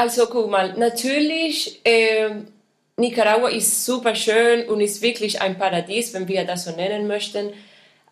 Also 0.00 0.28
guck 0.28 0.50
mal, 0.50 0.72
natürlich, 0.78 1.78
äh, 1.84 2.30
Nicaragua 2.96 3.50
ist 3.50 3.84
super 3.84 4.14
schön 4.14 4.66
und 4.66 4.80
ist 4.80 5.02
wirklich 5.02 5.42
ein 5.42 5.58
Paradies, 5.58 6.14
wenn 6.14 6.26
wir 6.26 6.46
das 6.46 6.64
so 6.64 6.70
nennen 6.70 7.06
möchten. 7.06 7.50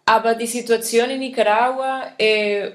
Aber 0.04 0.35
die 0.35 0.46
Situation 0.46 1.09
in 1.09 1.21
Nicaragua 1.21 2.12
äh, 2.19 2.72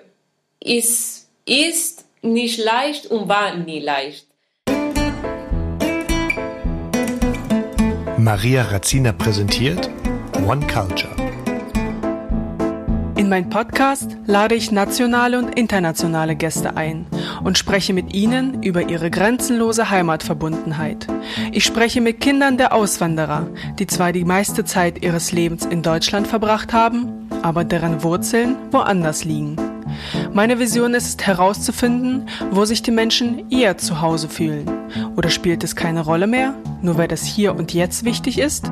ist, 0.60 1.28
ist 1.46 2.06
nicht 2.24 2.58
leicht 2.58 3.06
und 3.06 3.30
war 3.30 3.56
nie 3.56 3.82
leicht. 3.82 4.26
Maria 8.18 8.64
Razzina 8.64 9.12
präsentiert 9.12 9.92
One 10.48 10.66
Culture. 10.66 11.23
In 13.24 13.30
meinem 13.30 13.50
Podcast 13.50 14.18
lade 14.26 14.54
ich 14.54 14.74
nationale 14.74 15.40
und 15.40 15.58
internationale 15.58 16.36
Gäste 16.36 16.76
ein 16.76 17.06
und 17.42 17.58
spreche 17.58 17.94
mit 17.94 18.14
ihnen 18.14 18.62
über 18.64 18.90
ihre 18.90 19.10
grenzenlose 19.10 19.90
Heimatverbundenheit. 19.90 21.08
Ich 21.54 21.64
spreche 21.64 22.02
mit 22.02 22.20
Kindern 22.20 22.58
der 22.58 22.74
Auswanderer, 22.74 23.48
die 23.80 23.88
zwar 23.88 24.12
die 24.12 24.26
meiste 24.26 24.66
Zeit 24.66 25.02
ihres 25.02 25.32
Lebens 25.32 25.64
in 25.64 25.82
Deutschland 25.84 26.28
verbracht 26.28 26.74
haben, 26.74 27.30
aber 27.42 27.64
deren 27.64 28.04
Wurzeln 28.04 28.58
woanders 28.72 29.24
liegen. 29.24 29.56
Meine 30.34 30.60
Vision 30.60 30.94
ist 30.94 31.26
herauszufinden, 31.26 32.28
wo 32.52 32.66
sich 32.66 32.82
die 32.82 32.92
Menschen 32.92 33.50
eher 33.50 33.78
zu 33.78 34.02
Hause 34.02 34.28
fühlen. 34.28 34.70
Oder 35.16 35.30
spielt 35.30 35.64
es 35.64 35.78
keine 35.78 36.02
Rolle 36.02 36.28
mehr, 36.28 36.56
nur 36.82 36.98
weil 36.98 37.08
das 37.08 37.24
hier 37.24 37.56
und 37.56 37.74
jetzt 37.74 38.04
wichtig 38.04 38.38
ist? 38.38 38.70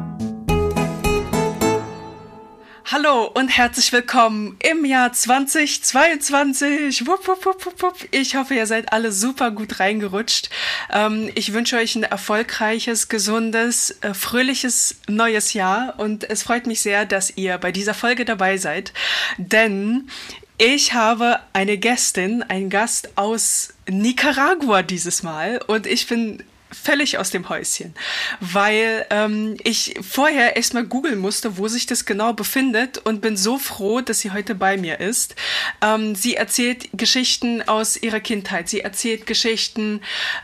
Hallo 2.86 3.26
und 3.26 3.48
herzlich 3.48 3.94
willkommen 3.94 4.58
im 4.60 4.84
Jahr 4.86 5.14
2022. 5.14 7.06
Wupp, 7.06 7.28
wupp, 7.28 7.82
wupp. 7.82 7.96
Ich 8.10 8.36
hoffe, 8.36 8.56
ihr 8.56 8.66
seid 8.66 8.92
alle 8.92 9.12
super 9.12 9.52
gut 9.52 9.80
reingerutscht. 9.80 10.50
Ähm, 10.92 11.32
ich 11.36 11.54
wünsche 11.54 11.78
euch 11.78 11.96
ein 11.96 12.04
erfolgreiches, 12.04 13.08
gesundes, 13.08 13.92
äh, 14.02 14.14
fröhliches 14.14 14.96
neues 15.08 15.54
Jahr 15.54 16.00
und 16.00 16.28
es 16.30 16.44
freut 16.44 16.66
mich 16.66 16.82
sehr, 16.82 17.06
dass 17.06 17.38
ihr 17.38 17.58
bei 17.60 17.72
dieser 17.72 17.94
Folge 17.94 18.26
dabei 18.26 18.58
seid, 18.58 18.94
denn 19.38 20.10
ich 20.58 20.94
habe 20.94 21.40
eine 21.54 21.78
Gästin, 21.78 22.44
einen 22.44 22.70
Gast 22.70 23.18
aus 23.18 23.74
Nicaragua 23.88 24.82
dieses 24.82 25.24
Mal 25.24 25.62
und 25.68 25.88
ich 25.88 26.08
bin 26.08 26.44
völlig 26.72 27.18
aus 27.18 27.30
dem 27.30 27.50
Häuschen, 27.50 27.94
weil 28.40 29.06
ähm, 29.10 29.58
ich 29.64 29.96
vorher 30.02 30.56
erstmal 30.56 30.86
googeln 30.86 31.20
musste, 31.20 31.58
wo 31.58 31.68
sich 31.68 31.86
das 31.86 32.06
genau 32.06 32.34
befindet 32.34 32.98
und 32.98 33.22
bin 33.22 33.38
so 33.38 33.58
froh, 33.58 34.02
dass 34.02 34.22
sie 34.22 34.32
heute 34.32 34.56
bei 34.56 34.78
mir 34.78 35.00
ist. 35.00 35.36
Ähm, 35.82 36.16
sie 36.16 36.36
erzählt 36.36 36.90
Geschichten 36.94 37.62
aus 37.68 37.98
ihrer 37.98 38.20
Kindheit, 38.20 38.70
sie 38.70 38.82
erzählt 38.82 39.26
Geschichten, 39.26 40.02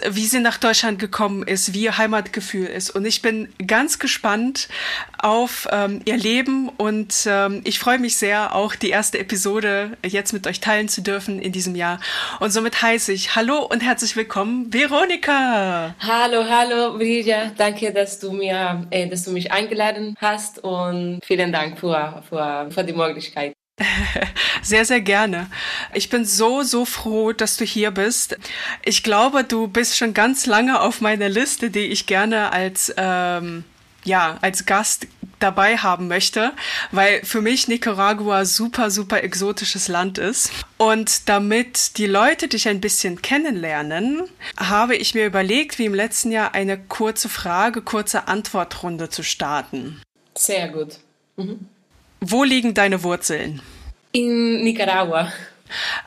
wie 0.07 0.25
sie 0.25 0.39
nach 0.39 0.57
Deutschland 0.57 0.99
gekommen 0.99 1.43
ist, 1.43 1.73
wie 1.73 1.83
ihr 1.83 1.97
Heimatgefühl 1.97 2.67
ist 2.67 2.89
und 2.89 3.05
ich 3.05 3.21
bin 3.21 3.53
ganz 3.65 3.99
gespannt 3.99 4.67
auf 5.19 5.67
ähm, 5.71 6.01
ihr 6.05 6.17
Leben 6.17 6.69
und 6.69 7.25
ähm, 7.25 7.61
ich 7.63 7.79
freue 7.79 7.99
mich 7.99 8.17
sehr, 8.17 8.53
auch 8.53 8.75
die 8.75 8.89
erste 8.89 9.17
Episode 9.17 9.97
jetzt 10.05 10.33
mit 10.33 10.45
euch 10.45 10.59
teilen 10.59 10.89
zu 10.89 11.01
dürfen 11.01 11.39
in 11.39 11.51
diesem 11.51 11.75
Jahr 11.75 11.99
und 12.39 12.51
somit 12.51 12.81
heiße 12.81 13.13
ich 13.13 13.35
Hallo 13.35 13.63
und 13.63 13.81
herzlich 13.81 14.15
willkommen, 14.15 14.71
Veronika! 14.73 15.95
Hi. 15.99 16.16
Hallo, 16.19 16.43
hallo, 16.49 16.97
Brigia. 16.97 17.51
Danke, 17.55 17.93
dass 17.93 18.17
du, 18.17 18.31
mir, 18.31 18.87
äh, 18.89 19.07
dass 19.07 19.25
du 19.25 19.31
mich 19.31 19.51
eingeladen 19.51 20.15
hast 20.17 20.57
und 20.63 21.19
vielen 21.23 21.51
Dank 21.51 21.77
für, 21.77 22.23
für, 22.27 22.71
für 22.71 22.83
die 22.83 22.93
Möglichkeit. 22.93 23.53
Sehr, 24.63 24.83
sehr 24.83 25.01
gerne. 25.01 25.47
Ich 25.93 26.09
bin 26.09 26.25
so, 26.25 26.63
so 26.63 26.85
froh, 26.85 27.31
dass 27.33 27.57
du 27.57 27.65
hier 27.65 27.91
bist. 27.91 28.35
Ich 28.83 29.03
glaube, 29.03 29.43
du 29.43 29.67
bist 29.67 29.95
schon 29.95 30.15
ganz 30.15 30.47
lange 30.47 30.81
auf 30.81 30.99
meiner 30.99 31.29
Liste, 31.29 31.69
die 31.69 31.85
ich 31.85 32.07
gerne 32.07 32.51
als, 32.51 32.91
ähm, 32.97 33.63
ja, 34.07 34.37
als 34.41 34.65
Gast 34.65 35.07
dabei 35.39 35.77
haben 35.77 36.07
möchte, 36.07 36.53
weil 36.91 37.23
für 37.23 37.41
mich 37.41 37.67
Nicaragua 37.67 38.45
super, 38.45 38.89
super 38.89 39.23
exotisches 39.23 39.87
Land 39.87 40.17
ist. 40.17 40.51
Und 40.77 41.29
damit 41.29 41.97
die 41.97 42.07
Leute 42.07 42.47
dich 42.47 42.67
ein 42.67 42.81
bisschen 42.81 43.21
kennenlernen, 43.21 44.23
habe 44.57 44.95
ich 44.95 45.13
mir 45.13 45.25
überlegt, 45.25 45.77
wie 45.77 45.85
im 45.85 45.93
letzten 45.93 46.31
Jahr 46.31 46.55
eine 46.55 46.77
kurze 46.77 47.29
Frage, 47.29 47.81
kurze 47.81 48.27
Antwortrunde 48.27 49.09
zu 49.09 49.23
starten. 49.23 50.01
Sehr 50.35 50.69
gut. 50.69 50.97
Mhm. 51.35 51.67
Wo 52.19 52.43
liegen 52.43 52.73
deine 52.73 53.03
Wurzeln? 53.03 53.61
In 54.11 54.63
Nicaragua. 54.63 55.31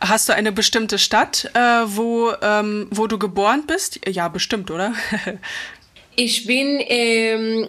Hast 0.00 0.28
du 0.28 0.34
eine 0.34 0.52
bestimmte 0.52 0.98
Stadt, 0.98 1.50
äh, 1.54 1.58
wo, 1.84 2.32
ähm, 2.42 2.88
wo 2.90 3.06
du 3.06 3.18
geboren 3.18 3.64
bist? 3.66 4.00
Ja, 4.08 4.28
bestimmt, 4.28 4.70
oder? 4.70 4.94
ich 6.16 6.46
bin 6.46 6.82
ähm, 6.88 7.68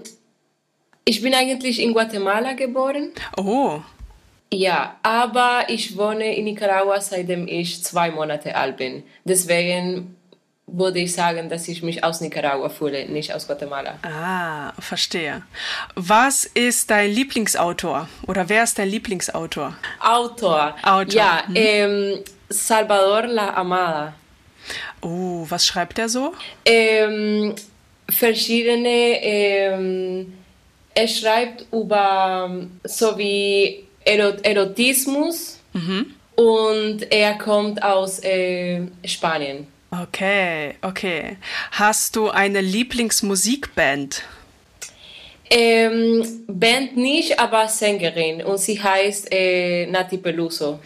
ich 1.05 1.21
bin 1.21 1.33
eigentlich 1.33 1.79
in 1.79 1.93
Guatemala 1.93 2.53
geboren. 2.53 3.11
Oh. 3.37 3.81
Ja, 4.53 4.97
aber 5.01 5.65
ich 5.69 5.97
wohne 5.97 6.35
in 6.35 6.43
Nicaragua, 6.43 6.99
seitdem 6.99 7.47
ich 7.47 7.83
zwei 7.83 8.11
Monate 8.11 8.55
alt 8.55 8.77
bin. 8.77 9.03
Deswegen 9.23 10.15
würde 10.67 10.99
ich 10.99 11.13
sagen, 11.13 11.49
dass 11.49 11.67
ich 11.67 11.83
mich 11.83 12.03
aus 12.03 12.21
Nicaragua 12.21 12.69
fühle, 12.69 13.05
nicht 13.05 13.33
aus 13.33 13.47
Guatemala. 13.47 13.97
Ah, 14.03 14.73
verstehe. 14.79 15.43
Was 15.95 16.45
ist 16.45 16.89
dein 16.91 17.11
Lieblingsautor 17.11 18.07
oder 18.27 18.49
wer 18.49 18.63
ist 18.63 18.77
dein 18.77 18.89
Lieblingsautor? 18.89 19.75
Autor. 19.99 20.75
Autor. 20.83 21.13
Ja, 21.13 21.43
hm. 21.47 21.55
ähm, 21.55 22.19
Salvador 22.49 23.27
La 23.27 23.53
Amada. 23.53 24.13
Oh, 25.01 25.45
was 25.49 25.65
schreibt 25.65 25.97
er 25.97 26.09
so? 26.09 26.33
Ähm, 26.65 27.55
verschiedene 28.09 29.23
ähm, 29.23 30.33
er 30.93 31.07
schreibt 31.07 31.65
über 31.71 32.67
so 32.83 33.17
wie 33.17 33.85
Erotismus 34.03 35.59
mhm. 35.73 36.13
und 36.35 37.11
er 37.11 37.37
kommt 37.37 37.81
aus 37.81 38.23
äh, 38.23 38.81
Spanien. 39.05 39.67
Okay, 39.91 40.75
okay. 40.81 41.37
Hast 41.71 42.15
du 42.15 42.29
eine 42.29 42.61
Lieblingsmusikband? 42.61 44.23
Ähm, 45.53 46.45
Band 46.47 46.95
nicht, 46.95 47.37
aber 47.37 47.67
Sängerin 47.67 48.41
und 48.41 48.57
sie 48.57 48.81
heißt 48.81 49.27
äh, 49.31 49.85
Nati 49.87 50.17
Peluso. 50.17 50.79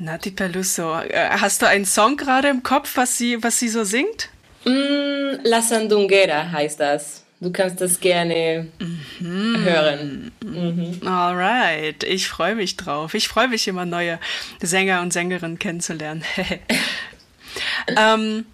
Nati 0.00 0.32
Peluso. 0.32 0.98
Äh, 0.98 1.28
hast 1.30 1.62
du 1.62 1.68
einen 1.68 1.84
Song 1.84 2.16
gerade 2.16 2.48
im 2.48 2.64
Kopf, 2.64 2.96
was 2.96 3.16
sie, 3.16 3.40
was 3.40 3.60
sie 3.60 3.68
so 3.68 3.84
singt? 3.84 4.28
Mm, 4.64 5.38
La 5.44 5.62
Sandunguera 5.62 6.50
heißt 6.50 6.80
das. 6.80 7.22
Du 7.40 7.52
kannst 7.52 7.80
das 7.80 8.00
gerne 8.00 8.66
mhm. 8.80 9.64
hören. 9.64 10.32
Mhm. 10.44 11.06
Alright, 11.06 12.02
ich 12.02 12.26
freue 12.26 12.56
mich 12.56 12.76
drauf. 12.76 13.14
Ich 13.14 13.28
freue 13.28 13.46
mich 13.46 13.68
immer, 13.68 13.86
neue 13.86 14.18
Sänger 14.60 15.02
und 15.02 15.12
Sängerinnen 15.12 15.58
kennenzulernen. 15.58 16.24
ähm, 17.96 18.44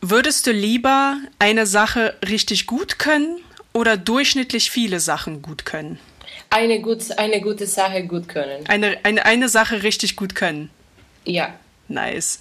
würdest 0.00 0.46
du 0.46 0.52
lieber 0.52 1.16
eine 1.40 1.66
Sache 1.66 2.16
richtig 2.28 2.66
gut 2.66 3.00
können 3.00 3.40
oder 3.72 3.96
durchschnittlich 3.96 4.70
viele 4.70 5.00
Sachen 5.00 5.42
gut 5.42 5.64
können? 5.64 5.98
Eine, 6.50 6.80
gut, 6.80 7.18
eine 7.18 7.40
gute 7.40 7.66
Sache 7.66 8.04
gut 8.04 8.28
können. 8.28 8.64
Eine, 8.68 8.98
eine, 9.02 9.24
eine 9.24 9.48
Sache 9.48 9.82
richtig 9.82 10.14
gut 10.14 10.36
können. 10.36 10.70
Ja. 11.24 11.54
Nice. 11.88 12.40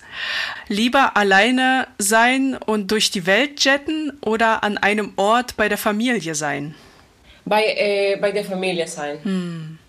Lieber 0.67 1.17
alleine 1.17 1.87
sein 1.97 2.55
und 2.55 2.91
durch 2.91 3.11
die 3.11 3.25
Welt 3.25 3.63
jetten 3.63 4.17
oder 4.21 4.63
an 4.63 4.77
einem 4.77 5.13
Ort 5.17 5.57
bei 5.57 5.67
der 5.67 5.77
Familie 5.77 6.33
sein? 6.33 6.75
Bei, 7.45 7.63
äh, 7.65 8.15
bei 8.21 8.31
der 8.31 8.45
Familie 8.45 8.87
sein. 8.87 9.19
Hm. 9.23 9.79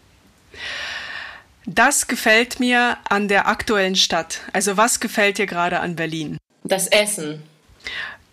Das 1.66 2.09
gefällt 2.09 2.60
mir 2.60 2.98
an 3.09 3.28
der 3.28 3.47
aktuellen 3.48 3.97
Stadt. 3.97 4.41
Also 4.53 4.76
was 4.76 5.00
gefällt 5.00 5.38
dir 5.38 5.47
gerade 5.47 5.81
an 5.81 5.97
Berlin? 5.97 6.38
Das 6.64 6.88
Essen. 6.88 7.43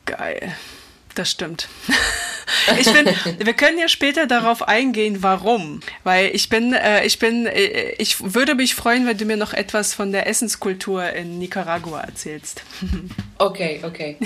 Geil. 0.06 0.56
Das 1.16 1.30
stimmt. 1.30 1.68
Ich 2.80 2.92
bin, 2.92 3.06
wir 3.40 3.54
können 3.54 3.78
ja 3.78 3.88
später 3.88 4.28
darauf 4.28 4.68
eingehen, 4.68 5.24
warum. 5.24 5.82
Weil 6.04 6.32
ich 6.34 6.50
bin, 6.50 6.74
äh, 6.74 7.06
ich 7.06 7.20
bin, 7.20 7.46
äh, 7.46 7.92
ich 7.98 8.34
würde 8.34 8.56
mich 8.56 8.76
freuen, 8.76 9.06
wenn 9.08 9.18
du 9.18 9.26
mir 9.26 9.38
noch 9.38 9.54
etwas 9.54 9.94
von 9.94 10.12
der 10.12 10.28
Essenskultur 10.28 11.10
in 11.12 11.40
Nicaragua 11.40 12.02
erzählst. 12.02 12.64
Okay, 13.38 13.82
okay. 13.84 14.18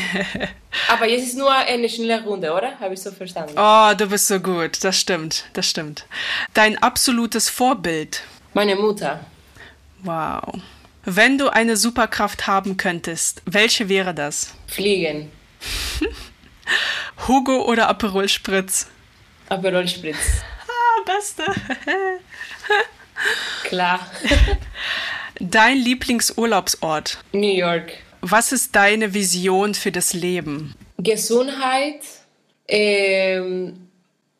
Aber 0.89 1.07
jetzt 1.07 1.27
ist 1.27 1.37
nur 1.37 1.49
eine 1.49 1.87
schnelle 1.87 2.21
Runde, 2.25 2.51
oder? 2.51 2.77
Habe 2.81 2.95
ich 2.95 2.99
so 2.99 3.11
verstanden? 3.11 3.53
Oh, 3.55 3.93
du 3.97 4.07
bist 4.07 4.27
so 4.27 4.41
gut. 4.41 4.83
Das 4.83 4.99
stimmt, 4.99 5.45
das 5.53 5.69
stimmt. 5.69 6.05
Dein 6.53 6.77
absolutes 6.83 7.49
Vorbild? 7.49 8.23
Meine 8.53 8.75
Mutter. 8.75 9.21
Wow. 10.03 10.59
Wenn 11.05 11.37
du 11.37 11.49
eine 11.49 11.77
Superkraft 11.77 12.45
haben 12.47 12.77
könntest, 12.77 13.41
welche 13.45 13.87
wäre 13.87 14.13
das? 14.13 14.53
Fliegen. 14.67 15.31
Hugo 17.27 17.65
oder 17.65 17.89
Aperol 17.89 18.29
Spritz? 18.29 18.87
Aperol 19.49 19.87
Spritz. 19.87 20.17
Ah, 20.67 21.01
beste. 21.05 21.43
Klar. 23.63 23.99
Dein 25.39 25.77
Lieblingsurlaubsort? 25.77 27.19
New 27.33 27.53
York. 27.53 27.93
was 28.21 28.51
ist 28.51 28.75
deine 28.75 29.13
Vision 29.13 29.73
für 29.75 29.91
das 29.91 30.13
Leben? 30.13 30.73
Gesundheit, 30.97 32.01
ähm, 32.67 33.87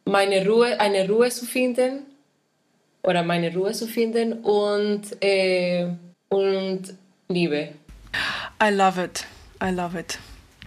meine 0.06 0.45
Ruhe, 0.48 0.80
eine 0.80 1.07
Ruhe 1.07 1.30
zu 1.30 1.45
finden 1.45 2.06
oder 3.04 3.22
meine 3.24 3.54
Ruhe 3.54 3.72
zu 3.74 3.88
finden 3.88 4.33
und, 4.44 5.22
äh, 5.24 5.88
und 6.30 6.94
Liebe. 7.27 7.69
I 8.62 8.69
love 8.72 9.01
it. 9.04 9.25
I 9.63 9.69
love 9.69 9.98
it. 10.00 10.18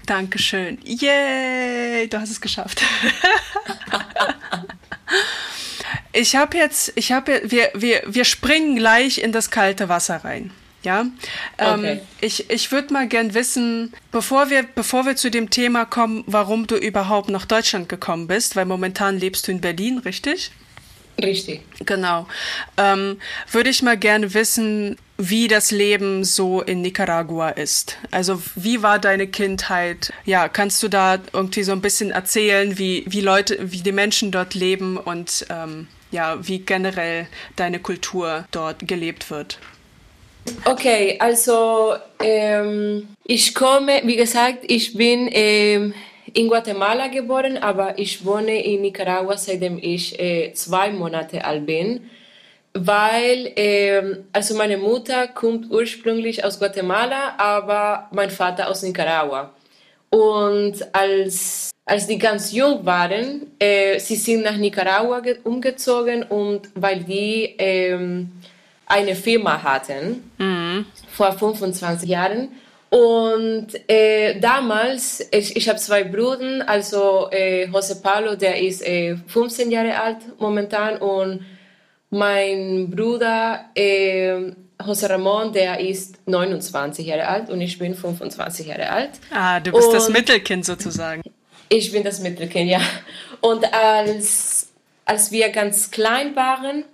Dankeschön. 0.09 0.79
Yay, 0.85 2.09
du 2.09 2.19
hast 2.19 2.31
es 2.31 2.41
geschafft. 2.41 2.81
ich 6.15 6.35
habe 6.35 6.57
jetzt, 6.57 6.93
ich 6.95 7.13
habe, 7.13 7.43
wir, 7.45 7.71
wir, 7.75 8.03
wir 8.07 8.25
springen 8.25 8.77
gleich 8.77 9.19
in 9.19 9.33
das 9.33 9.51
kalte 9.51 9.91
Wasser 9.91 10.25
rein. 10.25 10.51
Ja, 10.83 11.05
ähm, 11.59 11.81
okay. 11.81 12.01
ich, 12.23 12.49
ich 12.49 12.73
würde 12.73 12.95
mal 12.95 13.07
gern 13.07 13.35
wissen, 13.35 13.93
bevor 14.11 14.49
wir, 14.49 14.63
bevor 14.63 15.05
wir 15.05 15.17
zu 15.17 15.31
dem 15.31 15.51
Thema 15.51 15.85
kommen, 15.85 16.25
warum 16.27 16.67
du 16.67 16.77
überhaupt 16.77 17.29
nach 17.29 17.45
Deutschland 17.45 17.91
gekommen 17.91 18.29
bist, 18.29 18.57
weil 18.57 18.65
momentan 18.65 19.19
lebst 19.19 19.47
du 19.47 19.53
in 19.53 19.61
Berlin, 19.61 19.99
richtig? 19.99 20.53
Richtig. 21.23 21.61
Genau. 21.85 22.27
Ähm, 22.79 23.21
würde 23.51 23.69
ich 23.69 23.83
mal 23.83 23.99
gerne 23.99 24.33
wissen, 24.33 24.97
wie 25.19 25.49
das 25.49 25.73
Leben 25.73 26.23
so 26.23 26.63
in 26.63 26.81
Nicaragua 26.81 27.51
ist. 27.51 27.99
Also 28.13 28.41
wie 28.55 28.83
war 28.83 29.01
deine 29.01 29.27
Kindheit? 29.27 30.13
Ja, 30.25 30.49
kannst 30.49 30.81
du 30.83 30.89
da 30.89 31.19
irgendwie 31.33 31.65
so 31.65 31.73
ein 31.73 31.81
bisschen 31.81 32.13
erzählen, 32.13 32.79
wie, 32.79 33.05
wie 33.09 33.21
Leute, 33.21 33.59
wie 33.61 33.83
die 33.83 33.93
Menschen 33.93 34.31
dort 34.31 34.55
leben 34.55 34.97
und 34.97 35.45
ähm, 35.51 35.89
ja, 36.13 36.39
wie 36.47 36.61
generell 36.61 37.27
deine 37.57 37.81
Kultur 37.81 38.47
dort 38.53 38.87
gelebt 38.87 39.29
wird? 39.31 39.59
Okay, 40.65 41.17
also 41.19 41.97
ähm, 42.23 43.09
ich 43.25 43.55
komme, 43.55 44.01
wie 44.05 44.17
gesagt, 44.17 44.59
ich 44.69 44.95
bin 44.95 45.29
ähm, 45.33 45.95
in 46.33 46.49
Guatemala 46.49 47.09
geboren, 47.09 47.59
aber 47.59 47.99
ich 47.99 48.25
wohne 48.25 48.63
in 48.63 48.83
Nicaragua, 48.83 49.37
seitdem 49.37 49.79
ich 49.83 50.19
äh, 50.19 50.53
zwei 50.55 50.91
Monate 50.91 51.45
alt 51.45 51.67
bin, 51.67 52.09
weil 52.75 53.53
äh, 53.57 54.17
also 54.33 54.55
meine 54.55 54.77
Mutter 54.77 55.29
kommt 55.29 55.71
ursprünglich 55.71 56.45
aus 56.45 56.59
Guatemala, 56.59 57.35
aber 57.39 58.09
mein 58.13 58.31
Vater 58.31 58.69
aus 58.69 58.83
Nicaragua. 58.83 59.53
Und 60.11 60.75
als, 60.95 61.71
als 61.85 62.07
die 62.07 62.19
ganz 62.19 62.53
jung 62.53 62.85
waren, 62.87 63.49
äh, 63.59 63.99
sie 63.99 64.17
sind 64.17 64.43
nach 64.43 64.57
Nicaragua 64.57 65.23
umgezogen 65.45 66.23
und 66.23 66.69
weil 66.75 67.05
die 67.05 67.55
ähm, 67.59 68.33
eine 68.87 69.15
Firma 69.15 69.63
hatten 69.63 70.31
mhm. 70.39 70.87
vor 71.11 71.33
25 71.33 72.09
Jahren 72.09 72.49
und 72.91 73.69
äh, 73.87 74.41
damals, 74.41 75.29
ich, 75.31 75.55
ich 75.57 75.69
habe 75.69 75.79
zwei 75.79 76.05
Brüder, 76.05 76.67
also 76.67 77.29
äh, 77.31 77.67
José 77.67 78.01
Paulo, 78.03 78.35
der 78.35 78.61
ist 78.61 78.87
äh, 78.87 79.17
15 79.27 79.71
Jahre 79.71 80.01
alt 80.01 80.17
momentan 80.39 80.97
und 80.97 81.45
mein 82.11 82.91
Bruder 82.91 83.67
äh, 83.75 84.53
José 84.79 85.11
Ramon, 85.11 85.53
der 85.53 85.81
ist 85.81 86.19
29 86.27 87.07
Jahre 87.07 87.27
alt 87.27 87.51
und 87.51 87.61
ich 87.61 87.79
bin 87.79 87.95
25 87.95 88.67
Jahre 88.67 88.89
alt. 88.91 89.11
Ah, 89.31 89.61
du 89.61 89.73
bist 89.73 89.89
und 89.89 89.95
das 89.95 90.09
Mittelkind 90.09 90.65
sozusagen. 90.65 91.23
Ich 91.69 91.93
bin 91.93 92.05
das 92.05 92.21
Mittelkind, 92.21 92.71
ja. 92.71 92.81
Und 93.41 93.73
als, 93.73 94.69
als 95.05 95.31
wir 95.33 95.51
ganz 95.51 95.91
klein 95.91 96.35
waren, 96.35 96.85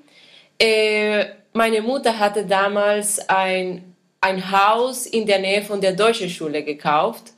äh, 0.59 1.27
meine 1.53 1.83
Mutter 1.83 2.19
hatte 2.19 2.45
damals 2.45 3.29
ein 3.29 3.95
ein 4.25 4.51
Haus 4.51 5.05
in 5.05 5.27
der 5.27 5.39
Nähe 5.39 5.61
von 5.61 5.83
der 5.83 5.93
deutschen 5.93 6.31
Schule 6.31 6.63
gekauft. 6.63 7.35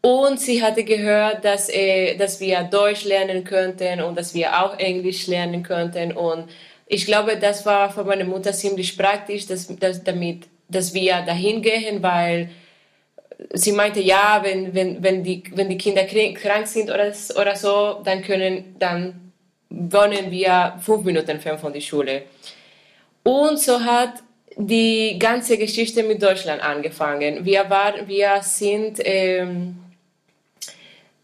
Und 0.00 0.40
sie 0.40 0.62
hatte 0.62 0.82
gehört, 0.82 1.44
dass, 1.44 1.68
äh, 1.68 2.16
dass 2.16 2.40
wir 2.40 2.64
Deutsch 2.64 3.04
lernen 3.04 3.44
könnten 3.44 4.00
und 4.00 4.18
dass 4.18 4.34
wir 4.34 4.60
auch 4.60 4.76
Englisch 4.78 5.28
lernen 5.28 5.62
könnten. 5.62 6.10
Und 6.12 6.48
ich 6.88 7.04
glaube, 7.04 7.36
das 7.36 7.66
war 7.66 7.90
für 7.90 8.04
meine 8.04 8.24
Mutter 8.24 8.52
ziemlich 8.52 8.96
praktisch, 8.96 9.46
dass, 9.46 9.66
dass, 9.76 10.02
damit, 10.02 10.46
dass 10.68 10.94
wir 10.94 11.22
dahin 11.22 11.60
gehen, 11.62 12.02
weil 12.02 12.50
sie 13.52 13.72
meinte, 13.72 14.00
ja, 14.00 14.40
wenn, 14.42 14.74
wenn, 14.74 15.02
wenn, 15.02 15.22
die, 15.22 15.44
wenn 15.54 15.68
die 15.68 15.78
Kinder 15.78 16.04
krank 16.04 16.66
sind 16.66 16.90
oder, 16.90 17.12
oder 17.36 17.56
so, 17.56 18.00
dann 18.04 18.22
können, 18.22 18.76
dann 18.78 19.32
wohnen 19.70 20.30
wir 20.30 20.78
fünf 20.80 21.04
Minuten 21.04 21.30
entfernt 21.30 21.60
von 21.60 21.72
der 21.72 21.80
Schule. 21.80 22.22
Und 23.22 23.58
so 23.58 23.80
hat 23.80 24.14
die 24.56 25.18
ganze 25.18 25.58
Geschichte 25.58 26.02
mit 26.02 26.22
Deutschland 26.22 26.62
angefangen. 26.62 27.44
Wir, 27.44 27.68
war, 27.68 27.94
wir 28.08 28.40
sind 28.42 28.98
ähm, 29.04 29.76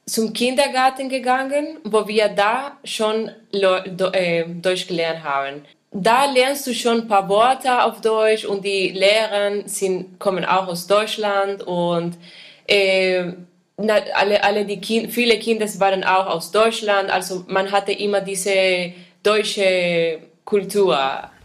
zum 0.06 0.32
Kindergarten 0.32 1.08
gegangen, 1.08 1.78
wo 1.84 2.06
wir 2.06 2.28
da 2.28 2.78
schon 2.84 3.30
äh, 3.52 4.44
Deutsch 4.44 4.86
gelernt 4.86 5.24
haben. 5.24 5.64
Da 5.90 6.26
lernst 6.26 6.66
du 6.66 6.74
schon 6.74 7.02
ein 7.02 7.08
paar 7.08 7.28
Worte 7.28 7.82
auf 7.84 8.00
Deutsch 8.00 8.44
und 8.44 8.64
die 8.64 8.88
Lehrer 8.88 9.66
sind, 9.66 10.18
kommen 10.18 10.44
auch 10.44 10.66
aus 10.66 10.86
Deutschland 10.86 11.62
und 11.62 12.16
äh, 12.66 13.32
alle, 13.76 14.42
alle 14.42 14.64
die 14.64 14.80
kind, 14.80 15.12
viele 15.12 15.38
Kinder 15.38 15.66
waren 15.78 16.04
auch 16.04 16.26
aus 16.26 16.50
Deutschland, 16.50 17.10
also 17.10 17.44
man 17.48 17.70
hatte 17.70 17.92
immer 17.92 18.20
diese 18.20 18.92
deutsche 19.22 20.18
Kultur 20.44 20.98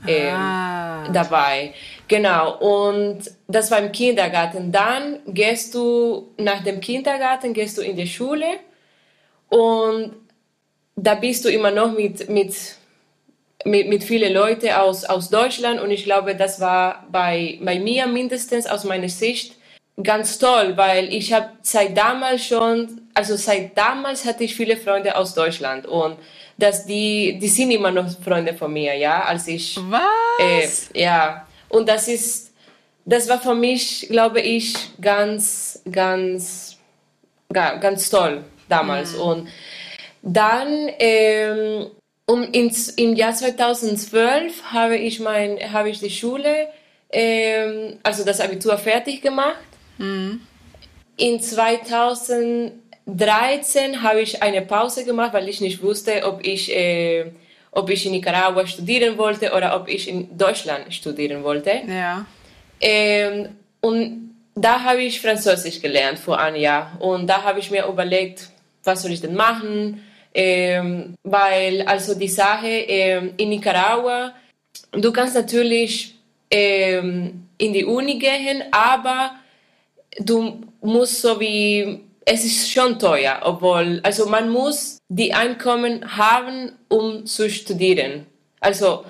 äh, 0.05 0.29
ah. 0.29 1.07
dabei. 1.11 1.73
Genau, 2.09 2.57
und 2.57 3.19
das 3.47 3.69
war 3.69 3.77
im 3.77 3.91
Kindergarten. 3.91 4.71
Dann 4.71 5.19
gehst 5.27 5.75
du 5.75 6.33
nach 6.37 6.63
dem 6.63 6.81
Kindergarten, 6.81 7.53
gehst 7.53 7.77
du 7.77 7.81
in 7.81 7.95
die 7.95 8.07
Schule 8.07 8.47
und 9.47 10.15
da 10.95 11.13
bist 11.13 11.45
du 11.45 11.49
immer 11.49 11.69
noch 11.69 11.91
mit, 11.91 12.27
mit, 12.27 12.55
mit, 13.63 13.87
mit 13.87 14.03
vielen 14.03 14.33
Leuten 14.33 14.71
aus, 14.71 15.05
aus 15.05 15.29
Deutschland 15.29 15.79
und 15.79 15.91
ich 15.91 16.03
glaube, 16.03 16.35
das 16.35 16.59
war 16.59 17.05
bei, 17.11 17.59
bei 17.61 17.79
mir 17.79 18.07
mindestens 18.07 18.65
aus 18.65 18.85
meiner 18.85 19.09
Sicht 19.09 19.55
ganz 20.01 20.39
toll, 20.39 20.75
weil 20.75 21.13
ich 21.13 21.31
habe 21.31 21.49
seit 21.61 21.95
damals 21.95 22.43
schon, 22.43 23.01
also 23.13 23.35
seit 23.35 23.77
damals 23.77 24.25
hatte 24.25 24.45
ich 24.45 24.55
viele 24.55 24.77
Freunde 24.77 25.15
aus 25.15 25.35
Deutschland 25.35 25.85
und 25.85 26.17
dass 26.57 26.87
die, 26.87 27.37
die 27.39 27.47
sind 27.47 27.69
immer 27.69 27.91
noch 27.91 28.09
Freunde 28.19 28.55
von 28.55 28.73
mir, 28.73 28.95
ja, 28.95 29.25
als 29.25 29.47
ich. 29.47 29.77
Was? 29.89 30.89
Äh, 30.93 30.99
ja, 30.99 31.45
und 31.69 31.87
das 31.87 32.07
ist, 32.07 32.51
das 33.05 33.27
war 33.29 33.39
für 33.39 33.55
mich, 33.55 34.07
glaube 34.09 34.41
ich, 34.41 34.75
ganz, 34.99 35.81
ganz, 35.89 36.77
ganz 37.51 38.09
toll 38.09 38.43
damals. 38.67 39.13
Mhm. 39.13 39.21
Und 39.21 39.49
dann, 40.21 40.89
ähm, 40.99 41.87
um 42.25 42.43
ins, 42.43 42.89
im 42.89 43.15
Jahr 43.15 43.33
2012 43.33 44.63
habe 44.71 44.97
ich 44.97 45.19
mein, 45.19 45.57
habe 45.71 45.89
ich 45.89 45.99
die 45.99 46.11
Schule, 46.11 46.67
ähm, 47.11 47.97
also 48.03 48.23
das 48.23 48.39
Abitur 48.39 48.77
fertig 48.77 49.21
gemacht. 49.21 49.57
Mhm. 49.97 50.41
In 51.17 51.41
2000 51.41 52.73
2013 53.17 54.03
habe 54.03 54.21
ich 54.21 54.43
eine 54.43 54.61
Pause 54.61 55.03
gemacht, 55.05 55.33
weil 55.33 55.49
ich 55.49 55.61
nicht 55.61 55.81
wusste, 55.81 56.23
ob 56.25 56.45
ich, 56.45 56.75
äh, 56.75 57.31
ob 57.71 57.89
ich 57.89 58.05
in 58.05 58.13
Nicaragua 58.13 58.65
studieren 58.65 59.17
wollte 59.17 59.51
oder 59.53 59.75
ob 59.75 59.87
ich 59.87 60.07
in 60.07 60.37
Deutschland 60.37 60.93
studieren 60.93 61.43
wollte. 61.43 61.81
Ja. 61.87 62.25
Ähm, 62.81 63.49
und 63.81 64.35
da 64.55 64.83
habe 64.83 65.01
ich 65.01 65.21
Französisch 65.21 65.81
gelernt 65.81 66.19
vor 66.19 66.39
einem 66.39 66.57
Jahr. 66.57 66.97
Und 66.99 67.27
da 67.27 67.43
habe 67.43 67.59
ich 67.59 67.71
mir 67.71 67.85
überlegt, 67.85 68.49
was 68.83 69.01
soll 69.01 69.11
ich 69.11 69.21
denn 69.21 69.35
machen? 69.35 70.03
Ähm, 70.33 71.15
weil 71.23 71.81
also 71.83 72.13
die 72.15 72.27
Sache 72.27 72.67
ähm, 72.67 73.33
in 73.37 73.49
Nicaragua, 73.49 74.33
du 74.91 75.11
kannst 75.11 75.35
natürlich 75.35 76.15
in 76.51 77.43
die 77.59 77.85
Uni 77.85 78.17
gehen, 78.17 78.63
aber 78.71 79.35
du 80.17 80.61
musst 80.81 81.21
so 81.21 81.39
wie 81.39 82.01
es 82.25 82.45
ist 82.45 82.71
schon 82.71 82.99
teuer, 82.99 83.39
obwohl, 83.43 83.99
also 84.03 84.27
man 84.27 84.49
muss 84.49 84.98
die 85.09 85.33
Einkommen 85.33 86.17
haben, 86.17 86.71
um 86.87 87.25
zu 87.25 87.49
studieren. 87.49 88.25
Also, 88.59 89.05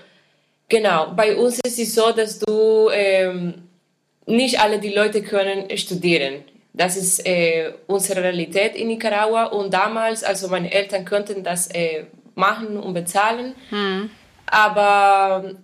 genau, 0.68 1.12
bei 1.16 1.36
uns 1.36 1.60
ist 1.66 1.78
es 1.78 1.94
so, 1.94 2.12
dass 2.12 2.40
du, 2.40 2.90
ähm, 2.92 3.70
nicht 4.30 4.60
alle 4.60 4.80
die 4.80 4.94
Leute 4.94 5.22
können 5.22 5.76
studieren. 5.78 6.44
Das 6.74 6.96
ist 6.96 7.26
äh, 7.26 7.74
unsere 7.88 8.24
Realität 8.24 8.76
in 8.76 8.88
Nicaragua 8.88 9.46
und 9.46 9.74
damals, 9.74 10.24
also 10.24 10.48
meine 10.48 10.72
Eltern 10.72 11.04
könnten 11.04 11.44
das 11.44 11.68
äh, 11.68 12.06
machen 12.36 12.78
und 12.78 12.94
bezahlen, 12.94 13.56
hm. 13.70 14.10
aber 14.46 15.56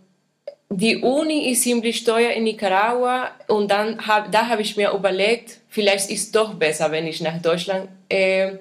die 0.70 0.98
Uni 0.98 1.52
ist 1.52 1.62
ziemlich 1.62 2.04
teuer 2.04 2.32
in 2.32 2.44
Nicaragua 2.44 3.30
und 3.48 3.70
dann 3.70 4.06
hab, 4.06 4.32
da 4.32 4.48
habe 4.50 4.64
ich 4.64 4.76
mir 4.76 4.92
überlegt, 4.92 5.60
vielleicht 5.70 6.10
ist 6.10 6.24
es 6.24 6.32
doch 6.32 6.56
besser, 6.56 6.92
wenn 6.92 7.08
ich 7.08 7.22
nach 7.22 7.40
Deutschland 7.42 7.88
äh, 8.10 8.54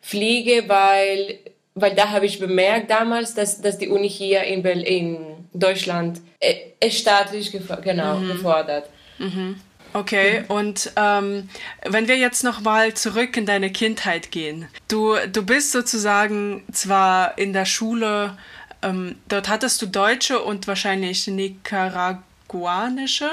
fliege, 0.00 0.68
weil, 0.68 1.38
weil 1.74 1.94
da 1.94 2.10
habe 2.10 2.26
ich 2.26 2.38
bemerkt 2.38 2.90
damals, 2.90 3.34
dass, 3.34 3.60
dass 3.60 3.78
die 3.78 3.88
Uni 3.88 4.08
hier 4.08 4.44
in, 4.44 4.64
in 4.64 5.18
Deutschland 5.52 6.20
äh, 6.40 6.90
staatlich 6.90 7.52
genau, 7.82 8.18
mhm. 8.18 8.28
gefordert. 8.28 8.88
Mhm. 9.18 9.60
Okay, 9.92 10.44
und 10.46 10.92
ähm, 10.94 11.48
wenn 11.84 12.06
wir 12.06 12.16
jetzt 12.16 12.44
nochmal 12.44 12.94
zurück 12.94 13.36
in 13.36 13.44
deine 13.44 13.72
Kindheit 13.72 14.30
gehen. 14.30 14.68
Du, 14.86 15.16
du 15.32 15.44
bist 15.44 15.72
sozusagen 15.72 16.62
zwar 16.70 17.36
in 17.38 17.52
der 17.52 17.64
Schule, 17.64 18.38
ähm, 18.82 19.16
dort 19.28 19.48
hattest 19.48 19.82
du 19.82 19.86
deutsche 19.86 20.40
und 20.40 20.68
wahrscheinlich 20.68 21.26
nicaraguanische. 21.26 23.32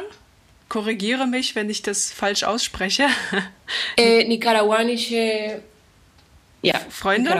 Korrigiere 0.67 1.27
mich, 1.27 1.55
wenn 1.55 1.69
ich 1.69 1.83
das 1.83 2.11
falsch 2.11 2.43
ausspreche. 2.43 3.05
Äh, 3.97 4.23
nicaraguanische 4.23 5.61
ja, 6.61 6.79
Freunde? 6.89 7.31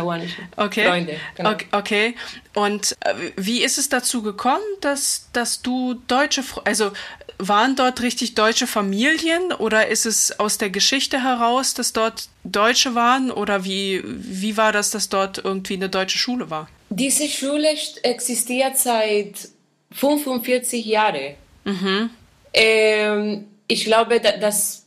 Okay. 0.56 0.86
Freunde, 0.86 1.20
genau. 1.36 1.56
okay. 1.72 2.16
Und 2.54 2.96
äh, 3.02 3.14
wie 3.36 3.64
ist 3.64 3.78
es 3.78 3.90
dazu 3.90 4.22
gekommen, 4.22 4.64
dass, 4.82 5.30
dass 5.34 5.62
du 5.62 5.96
deutsche, 6.08 6.44
also 6.66 6.92
waren 7.40 7.76
dort 7.76 8.02
richtig 8.02 8.36
deutsche 8.36 8.68
Familien 8.68 9.52
oder 9.54 9.88
ist 9.88 10.06
es 10.06 10.40
aus 10.40 10.58
der 10.58 10.70
Geschichte 10.70 11.24
heraus, 11.24 11.74
dass 11.74 11.94
dort 11.94 12.30
Deutsche 12.44 12.96
waren 12.96 13.32
oder 13.32 13.64
wie, 13.64 14.02
wie 14.04 14.58
war 14.58 14.72
das, 14.72 14.92
dass 14.92 15.10
dort 15.10 15.38
irgendwie 15.44 15.76
eine 15.76 15.90
deutsche 15.90 16.18
Schule 16.18 16.50
war? 16.50 16.68
Diese 16.90 17.28
Schule 17.28 17.70
existiert 18.04 18.78
seit 18.78 19.50
45 19.92 20.86
Jahren. 20.86 21.36
Mhm. 21.66 22.10
Ähm, 22.54 23.46
ich 23.68 23.86
glaube, 23.86 24.20
dass 24.20 24.87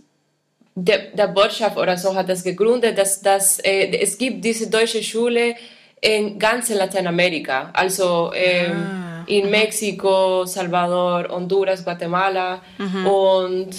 der, 0.75 1.11
der 1.13 1.29
Botschaft 1.29 1.77
oder 1.77 1.97
so 1.97 2.15
hat 2.15 2.29
das 2.29 2.43
gegründet, 2.43 2.97
dass, 2.97 3.21
dass 3.21 3.59
äh, 3.61 3.99
es 4.01 4.17
gibt 4.17 4.45
diese 4.45 4.71
deutsche 4.71 5.03
Schule 5.03 5.55
in 6.01 6.39
ganz 6.39 6.69
Lateinamerika, 6.71 7.71
also 7.75 8.33
ähm, 8.35 8.73
ah 8.73 9.11
in. 9.27 9.51
Mexiko, 9.51 10.45
Salvador, 10.45 11.29
Honduras, 11.29 11.85
Guatemala 11.85 12.61
mhm. 12.79 13.07
und 13.07 13.71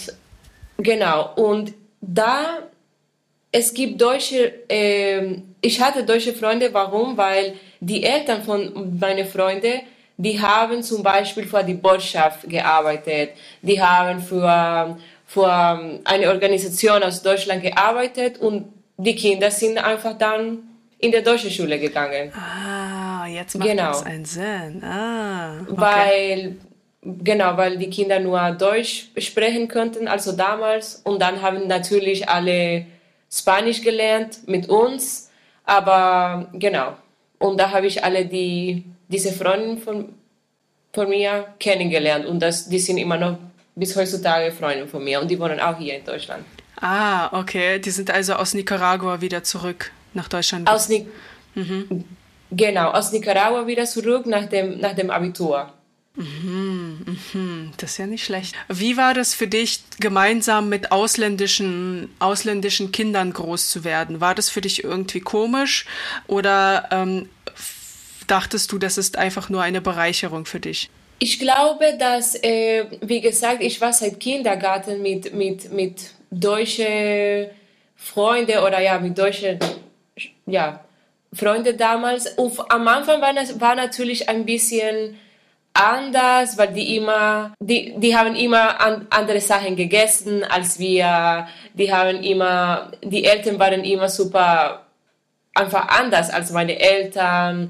genau. 0.78 1.34
Und 1.36 1.74
da 2.00 2.60
es 3.52 3.74
gibt 3.74 4.02
deutsche, 4.02 4.70
äh, 4.70 5.42
ich 5.62 5.82
hatte 5.82 6.04
deutsche 6.04 6.34
Freunde, 6.34 6.74
warum? 6.74 7.18
Weil 7.18 7.56
die 7.80 8.04
Eltern 8.04 8.42
von 8.44 8.98
meinen 8.98 9.26
Freunden, 9.26 9.82
die 10.16 10.40
haben 10.40 10.82
zum 10.84 11.04
Beispiel 11.04 11.46
für 11.46 11.64
die 11.64 11.74
Botschaft 11.74 12.48
gearbeitet, 12.48 13.32
die 13.62 13.82
haben 13.82 14.22
für, 14.22 14.98
für 15.32 16.02
eine 16.04 16.28
Organisation 16.28 17.02
aus 17.04 17.22
Deutschland 17.22 17.64
gearbeitet 17.64 18.38
und 18.40 18.66
die 18.98 19.16
Kinder 19.16 19.50
sind 19.50 19.78
einfach 19.78 20.18
dann 20.18 20.60
in 21.00 21.12
der 21.12 21.22
deutschen 21.22 21.50
Schule 21.50 21.80
gegangen. 21.80 22.34
Ah, 22.34 23.26
jetzt 23.28 23.58
macht 23.58 23.70
genau. 23.70 23.88
das 23.88 24.04
einen 24.04 24.26
Sinn. 24.26 24.84
Ah, 24.84 25.62
okay. 25.62 25.74
Weil, 25.78 26.56
genau, 27.02 27.56
weil 27.56 27.78
die 27.78 27.90
Kinder 27.90 28.20
nur 28.20 28.52
Deutsch 28.52 29.08
sprechen 29.18 29.70
könnten, 29.70 30.10
also 30.10 30.34
damals. 30.34 31.02
Und 31.06 31.22
dann 31.22 31.42
haben 31.42 31.66
natürlich 31.66 32.28
alle 32.28 32.86
Spanisch 33.32 33.82
gelernt 33.82 34.46
mit 34.48 34.68
uns. 34.68 35.32
Aber 35.64 36.50
genau. 36.52 36.98
Und 37.40 37.58
da 37.58 37.72
habe 37.72 37.88
ich 37.88 38.04
alle 38.04 38.26
die, 38.26 38.84
diese 39.08 39.32
Freunde 39.32 39.78
von, 39.78 40.10
von 40.92 41.08
mir 41.08 41.46
kennengelernt. 41.58 42.26
Und 42.26 42.42
das, 42.42 42.68
die 42.68 42.80
sind 42.80 42.98
immer 42.98 43.18
noch 43.18 43.38
bis 43.76 43.96
heutzutage 43.96 44.52
Freunde 44.52 44.88
von 44.88 45.04
mir. 45.04 45.22
Und 45.22 45.30
die 45.30 45.40
wohnen 45.40 45.60
auch 45.60 45.78
hier 45.78 45.98
in 45.98 46.06
Deutschland. 46.06 46.44
Ah, 46.80 47.38
okay. 47.40 47.80
Die 47.80 47.92
sind 47.92 48.12
also 48.12 48.34
aus 48.34 48.54
Nicaragua 48.54 49.22
wieder 49.22 49.44
zurück 49.44 49.92
nach 50.14 50.28
Deutschland? 50.28 50.70
Aus 50.70 50.90
Ni 50.90 51.08
mhm. 51.56 52.06
Genau, 52.52 52.90
aus 52.92 53.12
Nicaragua 53.12 53.66
wieder 53.66 53.86
zurück 53.86 54.26
nach 54.26 54.46
dem, 54.46 54.80
nach 54.80 54.94
dem 54.94 55.10
Abitur. 55.10 55.72
Mhm, 56.16 57.18
mhm, 57.34 57.72
das 57.78 57.92
ist 57.92 57.98
ja 57.98 58.06
nicht 58.06 58.26
schlecht. 58.26 58.54
Wie 58.68 58.98
war 58.98 59.14
das 59.14 59.34
für 59.34 59.48
dich, 59.48 59.82
gemeinsam 60.00 60.68
mit 60.68 60.92
ausländischen, 60.92 62.14
ausländischen 62.20 62.92
Kindern 62.92 63.32
groß 63.32 63.70
zu 63.70 63.86
werden? 63.86 64.20
War 64.20 64.36
das 64.36 64.50
für 64.50 64.60
dich 64.60 64.84
irgendwie 64.84 65.22
komisch 65.22 65.86
oder 66.28 66.90
ähm, 66.92 67.30
dachtest 68.28 68.74
du, 68.74 68.78
das 68.78 68.98
ist 68.98 69.18
einfach 69.18 69.50
nur 69.50 69.62
eine 69.62 69.80
Bereicherung 69.80 70.46
für 70.46 70.60
dich? 70.60 70.90
Ich 71.24 71.38
glaube, 71.38 71.98
dass, 72.00 72.34
äh, 72.44 72.86
wie 73.02 73.22
gesagt, 73.22 73.62
ich 73.62 73.80
war 73.80 73.94
seit 73.94 74.20
Kindergarten 74.20 75.04
mit, 75.04 75.32
mit, 75.36 75.72
mit 75.72 76.02
deutschen 76.32 77.52
Freunden 77.96 78.58
oder 78.58 78.82
ja, 78.82 78.98
mit 78.98 79.16
deutschen 79.16 79.60
ja, 80.48 80.84
Freunde 81.32 81.76
damals. 81.76 82.26
Und 82.38 82.60
am 82.72 82.88
Anfang 82.88 83.22
war 83.22 83.38
es 83.38 83.62
war 83.62 83.76
natürlich 83.76 84.28
ein 84.30 84.46
bisschen 84.48 85.16
anders, 85.74 86.58
weil 86.58 86.74
die 86.74 86.96
immer, 86.96 87.54
die, 87.60 87.94
die 87.98 88.18
haben 88.18 88.36
immer 88.36 88.82
an, 88.82 89.06
andere 89.12 89.42
Sachen 89.42 89.76
gegessen 89.76 90.44
als 90.44 90.80
wir. 90.80 91.48
Die 91.76 91.94
haben 91.94 92.24
immer, 92.24 92.92
die 93.04 93.26
Eltern 93.26 93.60
waren 93.60 93.84
immer 93.84 94.10
super 94.10 94.88
einfach 95.54 95.88
anders 95.88 96.32
als 96.32 96.50
meine 96.50 96.80
Eltern. 96.80 97.70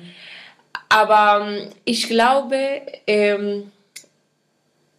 Aber 0.92 1.48
ähm, 1.48 1.70
ich 1.86 2.08
glaube, 2.08 2.82
ähm, 3.08 3.72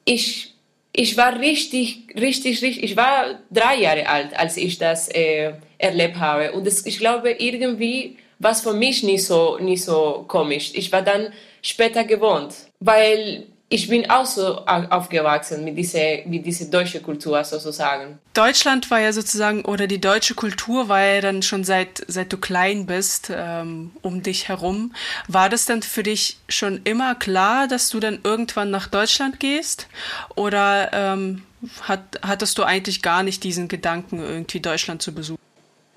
ich, 0.06 0.54
ich 0.90 1.16
war 1.18 1.38
richtig, 1.38 2.06
richtig, 2.18 2.62
richtig, 2.62 2.82
ich 2.82 2.96
war 2.96 3.40
drei 3.50 3.76
Jahre 3.76 4.08
alt, 4.08 4.34
als 4.34 4.56
ich 4.56 4.78
das 4.78 5.08
äh, 5.08 5.52
erlebt 5.76 6.16
habe. 6.16 6.52
Und 6.52 6.66
das, 6.66 6.86
ich 6.86 6.98
glaube, 6.98 7.32
irgendwie 7.32 8.16
war 8.38 8.52
es 8.52 8.62
für 8.62 8.72
mich 8.72 9.02
nicht 9.02 9.24
so, 9.24 9.58
nicht 9.58 9.84
so 9.84 10.24
komisch. 10.26 10.72
Ich 10.74 10.90
war 10.92 11.02
dann 11.02 11.30
später 11.60 12.04
gewohnt, 12.04 12.54
weil 12.80 13.44
ich 13.72 13.88
bin 13.88 14.10
auch 14.10 14.26
so 14.26 14.58
aufgewachsen 14.66 15.64
mit 15.64 15.78
dieser, 15.78 16.26
mit 16.26 16.44
dieser 16.44 16.66
deutschen 16.66 17.02
Kultur 17.02 17.42
sozusagen. 17.42 18.18
Deutschland 18.34 18.90
war 18.90 19.00
ja 19.00 19.14
sozusagen, 19.14 19.64
oder 19.64 19.86
die 19.86 20.00
deutsche 20.00 20.34
Kultur 20.34 20.90
war 20.90 21.02
ja 21.02 21.22
dann 21.22 21.42
schon 21.42 21.64
seit, 21.64 22.04
seit 22.06 22.30
du 22.32 22.36
klein 22.36 22.84
bist, 22.84 23.32
ähm, 23.34 23.92
um 24.02 24.22
dich 24.22 24.48
herum. 24.48 24.94
War 25.26 25.48
das 25.48 25.64
dann 25.64 25.80
für 25.80 26.02
dich 26.02 26.36
schon 26.50 26.82
immer 26.84 27.14
klar, 27.14 27.66
dass 27.66 27.88
du 27.88 27.98
dann 27.98 28.20
irgendwann 28.22 28.70
nach 28.70 28.88
Deutschland 28.88 29.40
gehst? 29.40 29.88
Oder 30.34 30.90
ähm, 30.92 31.42
hat, 31.80 32.20
hattest 32.20 32.58
du 32.58 32.64
eigentlich 32.64 33.00
gar 33.00 33.22
nicht 33.22 33.42
diesen 33.42 33.68
Gedanken, 33.68 34.18
irgendwie 34.20 34.60
Deutschland 34.60 35.00
zu 35.00 35.14
besuchen? 35.14 35.40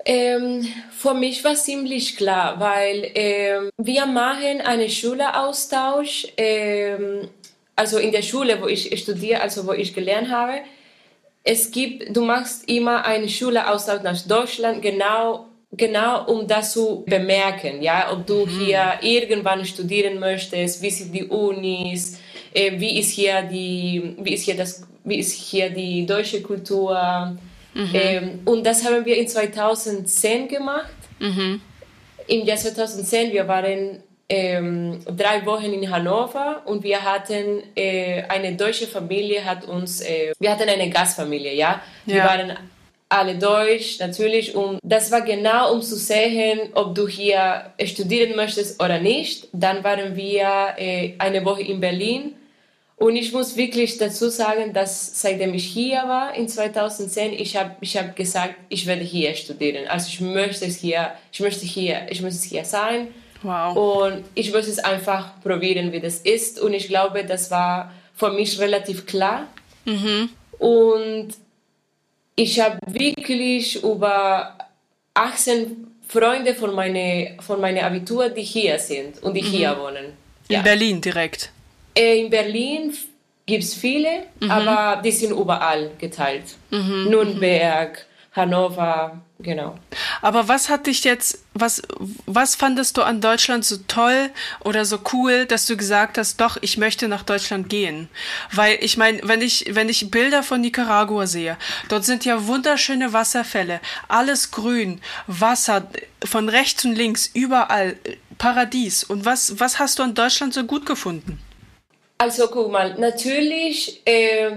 Ähm, 0.06 0.66
für 0.96 1.14
mich 1.14 1.44
war 1.44 1.56
ziemlich 1.56 2.16
klar, 2.16 2.58
weil 2.58 3.10
ähm, 3.14 3.70
wir 3.76 4.06
machen 4.06 4.60
einen 4.60 4.88
Schulaustausch, 4.88 6.28
ähm, 6.36 7.28
also 7.76 7.98
in 7.98 8.10
der 8.10 8.22
Schule, 8.22 8.60
wo 8.60 8.66
ich 8.66 8.98
studiere, 8.98 9.40
also 9.40 9.66
wo 9.66 9.72
ich 9.72 9.94
gelernt 9.94 10.30
habe. 10.30 10.60
Es 11.44 11.70
gibt, 11.70 12.16
du 12.16 12.24
machst 12.24 12.68
immer 12.68 13.04
einen 13.04 13.28
Schulaustausch 13.28 14.02
nach 14.02 14.20
Deutschland, 14.22 14.82
genau, 14.82 15.46
genau 15.70 16.26
um 16.26 16.48
das 16.48 16.72
zu 16.72 17.04
bemerken, 17.06 17.82
ja, 17.82 18.10
ob 18.12 18.26
du 18.26 18.46
mhm. 18.46 18.48
hier 18.58 18.98
irgendwann 19.00 19.64
studieren 19.64 20.18
möchtest, 20.18 20.82
wie 20.82 20.90
sind 20.90 21.12
die 21.14 21.24
Unis, 21.24 22.18
äh, 22.52 22.72
wie 22.80 22.98
ist 22.98 23.12
hier 23.12 23.42
die, 23.42 24.16
wie 24.18 24.34
ist 24.34 24.42
hier 24.42 24.56
das, 24.56 24.84
wie 25.04 25.18
ist 25.20 25.32
hier 25.32 25.70
die 25.70 26.04
deutsche 26.04 26.42
Kultur 26.42 27.38
Mhm. 27.76 27.90
Ähm, 27.92 28.40
und 28.46 28.64
das 28.64 28.84
haben 28.84 29.04
wir 29.04 29.16
in 29.18 29.28
2010 29.28 30.48
gemacht. 30.48 30.94
Mhm. 31.18 31.60
Im 32.26 32.46
Jahr 32.46 32.56
2010, 32.56 33.32
wir 33.32 33.46
waren 33.46 34.02
ähm, 34.28 35.00
drei 35.06 35.44
Wochen 35.46 35.72
in 35.72 35.90
Hannover 35.90 36.62
und 36.64 36.82
wir 36.82 37.02
hatten 37.02 37.62
äh, 37.76 38.22
eine 38.28 38.56
deutsche 38.56 38.86
Familie, 38.86 39.44
hat 39.44 39.66
uns, 39.66 40.00
äh, 40.00 40.32
wir 40.38 40.50
hatten 40.50 40.68
eine 40.68 40.90
Gastfamilie, 40.90 41.54
ja. 41.54 41.80
ja. 42.06 42.14
Wir 42.14 42.24
waren 42.24 42.58
alle 43.08 43.36
deutsch, 43.36 44.00
natürlich. 44.00 44.54
Und 44.56 44.80
das 44.82 45.12
war 45.12 45.22
genau, 45.22 45.72
um 45.72 45.82
zu 45.82 45.96
sehen, 45.96 46.70
ob 46.74 46.94
du 46.94 47.06
hier 47.06 47.70
studieren 47.84 48.34
möchtest 48.34 48.82
oder 48.82 48.98
nicht. 48.98 49.48
Dann 49.52 49.84
waren 49.84 50.16
wir 50.16 50.74
äh, 50.76 51.14
eine 51.18 51.44
Woche 51.44 51.62
in 51.62 51.80
Berlin 51.80 52.34
und 52.98 53.14
ich 53.14 53.32
muss 53.32 53.56
wirklich 53.56 53.98
dazu 53.98 54.30
sagen, 54.30 54.72
dass 54.72 55.20
seitdem 55.20 55.52
ich 55.52 55.66
hier 55.66 55.98
war 55.98 56.34
in 56.34 56.48
2010, 56.48 57.34
ich 57.34 57.54
habe 57.54 57.76
ich 57.82 57.94
hab 57.96 58.16
gesagt, 58.16 58.54
ich 58.70 58.86
werde 58.86 59.02
hier 59.02 59.34
studieren. 59.34 59.86
Also 59.86 60.08
ich 60.08 60.20
möchte 60.20 60.64
es 60.64 60.78
hier, 60.78 61.12
ich 61.30 61.40
möchte 61.40 61.66
hier, 61.66 62.06
ich 62.08 62.22
möchte 62.22 62.48
hier 62.48 62.64
sein. 62.64 63.08
Wow. 63.42 63.76
Und 63.76 64.24
ich 64.34 64.52
möchte 64.52 64.70
es 64.70 64.78
einfach 64.78 65.40
probieren, 65.42 65.92
wie 65.92 66.00
das 66.00 66.18
ist. 66.18 66.60
Und 66.60 66.74
ich 66.74 66.88
glaube, 66.88 67.24
das 67.24 67.50
war 67.50 67.92
für 68.14 68.30
mich 68.32 68.58
relativ 68.58 69.06
klar. 69.06 69.46
Mhm. 69.84 70.30
Und 70.58 71.28
ich 72.34 72.60
habe 72.60 72.78
wirklich 72.86 73.82
über 73.82 74.56
18 75.14 75.86
Freunde 76.08 76.54
von 76.54 76.74
meinem 76.74 77.40
von 77.40 77.60
meine 77.60 77.84
Abitur, 77.84 78.28
die 78.28 78.42
hier 78.42 78.78
sind 78.78 79.22
und 79.22 79.34
die 79.34 79.42
mhm. 79.42 79.46
hier 79.46 79.78
wohnen. 79.78 80.06
In 80.48 80.62
Berlin 80.62 81.00
direkt. 81.00 81.50
Äh, 81.94 82.20
in 82.20 82.30
Berlin 82.30 82.94
gibt 83.46 83.64
es 83.64 83.74
viele, 83.74 84.24
mhm. 84.40 84.50
aber 84.50 85.02
die 85.02 85.10
sind 85.10 85.32
überall 85.32 85.90
geteilt. 85.98 86.56
Mhm. 86.70 87.08
Nürnberg, 87.08 88.06
Hannover, 88.32 89.20
genau. 89.38 89.78
Aber 90.22 90.48
was 90.48 90.68
hat 90.68 90.86
dich 90.86 91.04
jetzt, 91.04 91.44
was, 91.54 91.82
was 92.26 92.54
fandest 92.54 92.96
du 92.96 93.02
an 93.02 93.20
Deutschland 93.20 93.64
so 93.64 93.76
toll 93.88 94.30
oder 94.64 94.84
so 94.84 94.98
cool, 95.12 95.46
dass 95.46 95.66
du 95.66 95.76
gesagt 95.76 96.18
hast, 96.18 96.40
doch, 96.40 96.56
ich 96.60 96.78
möchte 96.78 97.08
nach 97.08 97.22
Deutschland 97.22 97.68
gehen? 97.68 98.08
Weil 98.52 98.78
ich 98.80 98.96
meine, 98.96 99.20
wenn 99.24 99.42
ich, 99.42 99.66
wenn 99.70 99.88
ich 99.88 100.10
Bilder 100.10 100.42
von 100.42 100.60
Nicaragua 100.60 101.26
sehe, 101.26 101.56
dort 101.88 102.04
sind 102.04 102.24
ja 102.24 102.46
wunderschöne 102.46 103.12
Wasserfälle, 103.12 103.80
alles 104.08 104.50
grün, 104.50 105.00
Wasser 105.26 105.88
von 106.24 106.48
rechts 106.48 106.84
und 106.84 106.94
links, 106.94 107.30
überall, 107.32 107.96
Paradies. 108.38 109.04
Und 109.04 109.24
was, 109.24 109.58
was 109.60 109.78
hast 109.78 109.98
du 109.98 110.02
an 110.02 110.14
Deutschland 110.14 110.54
so 110.54 110.64
gut 110.64 110.86
gefunden? 110.86 111.38
Also 112.18 112.48
guck 112.48 112.70
mal, 112.70 112.98
natürlich, 112.98 114.00
äh, 114.06 114.50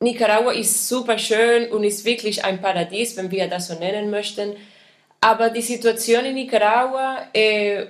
Nicaragua 0.00 0.52
ist 0.52 0.88
super 0.88 1.18
schön 1.18 1.70
und 1.72 1.84
ist 1.84 2.04
wirklich 2.04 2.44
ein 2.44 2.60
Paradies, 2.60 3.16
wenn 3.16 3.30
wir 3.30 3.48
das 3.48 3.68
so 3.68 3.74
nennen 3.74 4.10
möchten. 4.10 4.54
Aber 5.20 5.50
die 5.50 5.62
Situation 5.62 6.24
in 6.24 6.34
Nicaragua 6.34 7.26
äh, 7.32 7.86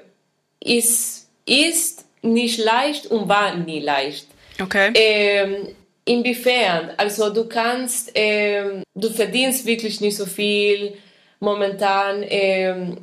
ist, 0.60 1.28
ist 1.44 2.04
nicht 2.22 2.58
leicht 2.58 3.06
und 3.06 3.28
war 3.28 3.54
nie 3.54 3.80
leicht. 3.80 4.26
Okay. 4.60 4.90
Ähm, 4.94 5.68
inwiefern? 6.04 6.90
Also 6.96 7.30
du 7.30 7.46
kannst, 7.46 8.10
ähm, 8.14 8.82
du 8.94 9.10
verdienst 9.10 9.66
wirklich 9.66 10.00
nicht 10.00 10.16
so 10.16 10.24
viel 10.24 10.94
momentan. 11.40 12.24
Ähm, 12.28 12.96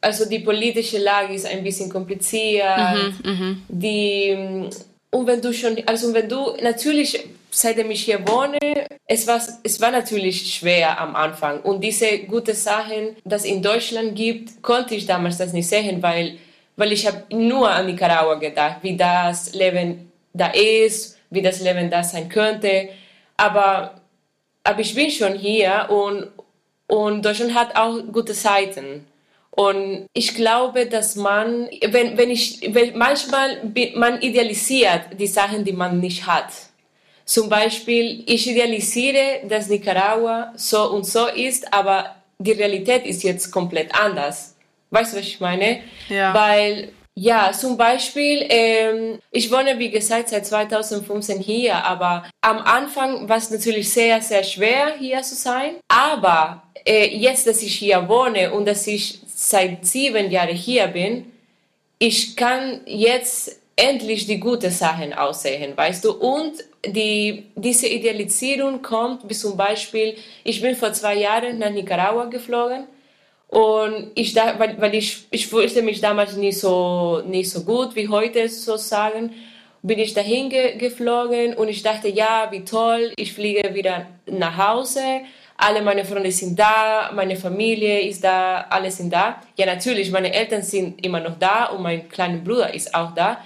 also 0.00 0.24
die 0.28 0.38
politische 0.38 0.98
Lage 0.98 1.34
ist 1.34 1.46
ein 1.46 1.62
bisschen 1.62 1.90
kompliziert. 1.90 3.12
Mhm, 3.24 3.62
die, 3.68 4.68
und 5.10 5.26
wenn 5.26 5.40
du 5.40 5.52
schon, 5.52 5.76
also 5.86 6.14
wenn 6.14 6.28
du 6.28 6.56
natürlich 6.62 7.20
seitdem 7.52 7.90
ich 7.90 8.04
hier 8.04 8.26
wohne, 8.26 8.58
es 9.06 9.26
war, 9.26 9.40
es 9.62 9.80
war 9.80 9.90
natürlich 9.90 10.54
schwer 10.54 10.98
am 11.00 11.14
Anfang. 11.14 11.60
Und 11.60 11.82
diese 11.82 12.18
guten 12.20 12.54
Sachen, 12.54 13.16
das 13.24 13.44
in 13.44 13.62
Deutschland 13.62 14.16
gibt, 14.16 14.62
konnte 14.62 14.94
ich 14.94 15.06
damals 15.06 15.38
das 15.38 15.52
nicht 15.52 15.68
sehen, 15.68 16.02
weil, 16.02 16.38
weil 16.76 16.92
ich 16.92 17.06
habe 17.06 17.22
nur 17.30 17.70
an 17.70 17.86
Nicaragua 17.86 18.34
gedacht, 18.36 18.78
wie 18.82 18.96
das 18.96 19.54
Leben 19.54 20.10
da 20.32 20.48
ist, 20.48 21.18
wie 21.30 21.42
das 21.42 21.60
Leben 21.60 21.90
da 21.90 22.02
sein 22.02 22.28
könnte. 22.28 22.88
Aber, 23.36 24.00
aber 24.64 24.80
ich 24.80 24.94
bin 24.94 25.10
schon 25.10 25.34
hier 25.34 25.88
und, 25.90 26.28
und 26.86 27.24
Deutschland 27.24 27.54
hat 27.54 27.76
auch 27.76 27.98
gute 28.12 28.34
Seiten. 28.34 29.06
Und 29.50 30.06
ich 30.14 30.34
glaube, 30.34 30.86
dass 30.86 31.14
man, 31.16 31.68
wenn, 31.86 32.16
wenn 32.16 32.30
ich, 32.30 32.60
wenn 32.72 32.96
manchmal 32.96 33.58
man 33.94 34.22
idealisiert 34.22 35.02
die 35.18 35.26
Sachen, 35.26 35.62
die 35.62 35.74
man 35.74 36.00
nicht 36.00 36.26
hat. 36.26 36.71
Zum 37.24 37.48
Beispiel, 37.48 38.24
ich 38.26 38.48
idealisiere, 38.48 39.40
dass 39.48 39.68
Nicaragua 39.68 40.52
so 40.56 40.90
und 40.90 41.06
so 41.06 41.26
ist, 41.26 41.72
aber 41.72 42.16
die 42.38 42.52
Realität 42.52 43.06
ist 43.06 43.22
jetzt 43.22 43.50
komplett 43.50 43.94
anders. 43.94 44.56
Weißt 44.90 45.12
du, 45.12 45.18
was 45.18 45.26
ich 45.26 45.40
meine? 45.40 45.80
Ja. 46.08 46.34
Weil, 46.34 46.92
ja, 47.14 47.52
zum 47.52 47.76
Beispiel, 47.76 48.44
ähm, 48.48 49.18
ich 49.30 49.50
wohne, 49.50 49.78
wie 49.78 49.90
gesagt, 49.90 50.28
seit 50.28 50.46
2015 50.46 51.38
hier, 51.38 51.76
aber 51.84 52.24
am 52.40 52.58
Anfang 52.58 53.28
war 53.28 53.38
es 53.38 53.50
natürlich 53.50 53.90
sehr, 53.90 54.20
sehr 54.20 54.42
schwer, 54.42 54.94
hier 54.98 55.22
zu 55.22 55.34
sein. 55.34 55.76
Aber 55.88 56.62
äh, 56.84 57.16
jetzt, 57.16 57.46
dass 57.46 57.62
ich 57.62 57.74
hier 57.74 58.08
wohne 58.08 58.52
und 58.52 58.66
dass 58.66 58.86
ich 58.86 59.20
seit 59.34 59.86
sieben 59.86 60.30
Jahren 60.30 60.54
hier 60.54 60.88
bin, 60.88 61.32
ich 61.98 62.36
kann 62.36 62.80
jetzt 62.84 63.60
endlich 63.76 64.26
die 64.26 64.40
guten 64.40 64.70
Sachen 64.70 65.12
aussehen, 65.12 65.76
weißt 65.76 66.04
du? 66.04 66.12
Und 66.12 66.54
die, 66.84 67.46
diese 67.54 67.86
Idealisierung 67.86 68.82
kommt, 68.82 69.28
wie 69.28 69.34
zum 69.34 69.56
Beispiel, 69.56 70.16
ich 70.44 70.60
bin 70.60 70.74
vor 70.74 70.92
zwei 70.92 71.14
Jahren 71.14 71.58
nach 71.58 71.70
Nicaragua 71.70 72.24
geflogen 72.24 72.86
und 73.48 74.10
ich 74.14 74.32
da, 74.34 74.58
weil, 74.58 74.80
weil 74.80 74.94
ich, 74.94 75.26
ich 75.30 75.46
fühlte 75.46 75.82
mich 75.82 76.00
damals 76.00 76.36
nicht 76.36 76.58
so, 76.58 77.22
nicht 77.26 77.50
so 77.50 77.62
gut 77.64 77.94
wie 77.94 78.08
heute 78.08 78.48
sozusagen, 78.48 79.30
bin 79.82 79.98
ich 79.98 80.14
dahin 80.14 80.48
ge 80.48 80.76
geflogen 80.76 81.54
und 81.54 81.68
ich 81.68 81.82
dachte, 81.82 82.08
ja, 82.08 82.48
wie 82.50 82.64
toll, 82.64 83.12
ich 83.16 83.32
fliege 83.32 83.74
wieder 83.74 84.06
nach 84.26 84.56
Hause, 84.56 85.22
alle 85.56 85.82
meine 85.82 86.04
Freunde 86.04 86.32
sind 86.32 86.58
da, 86.58 87.10
meine 87.14 87.36
Familie 87.36 88.00
ist 88.00 88.24
da, 88.24 88.66
alle 88.70 88.90
sind 88.90 89.12
da. 89.12 89.40
Ja, 89.56 89.66
natürlich, 89.66 90.10
meine 90.10 90.32
Eltern 90.32 90.62
sind 90.62 91.04
immer 91.04 91.20
noch 91.20 91.38
da 91.38 91.66
und 91.66 91.82
mein 91.82 92.08
kleiner 92.08 92.38
Bruder 92.38 92.72
ist 92.74 92.94
auch 92.94 93.14
da, 93.14 93.38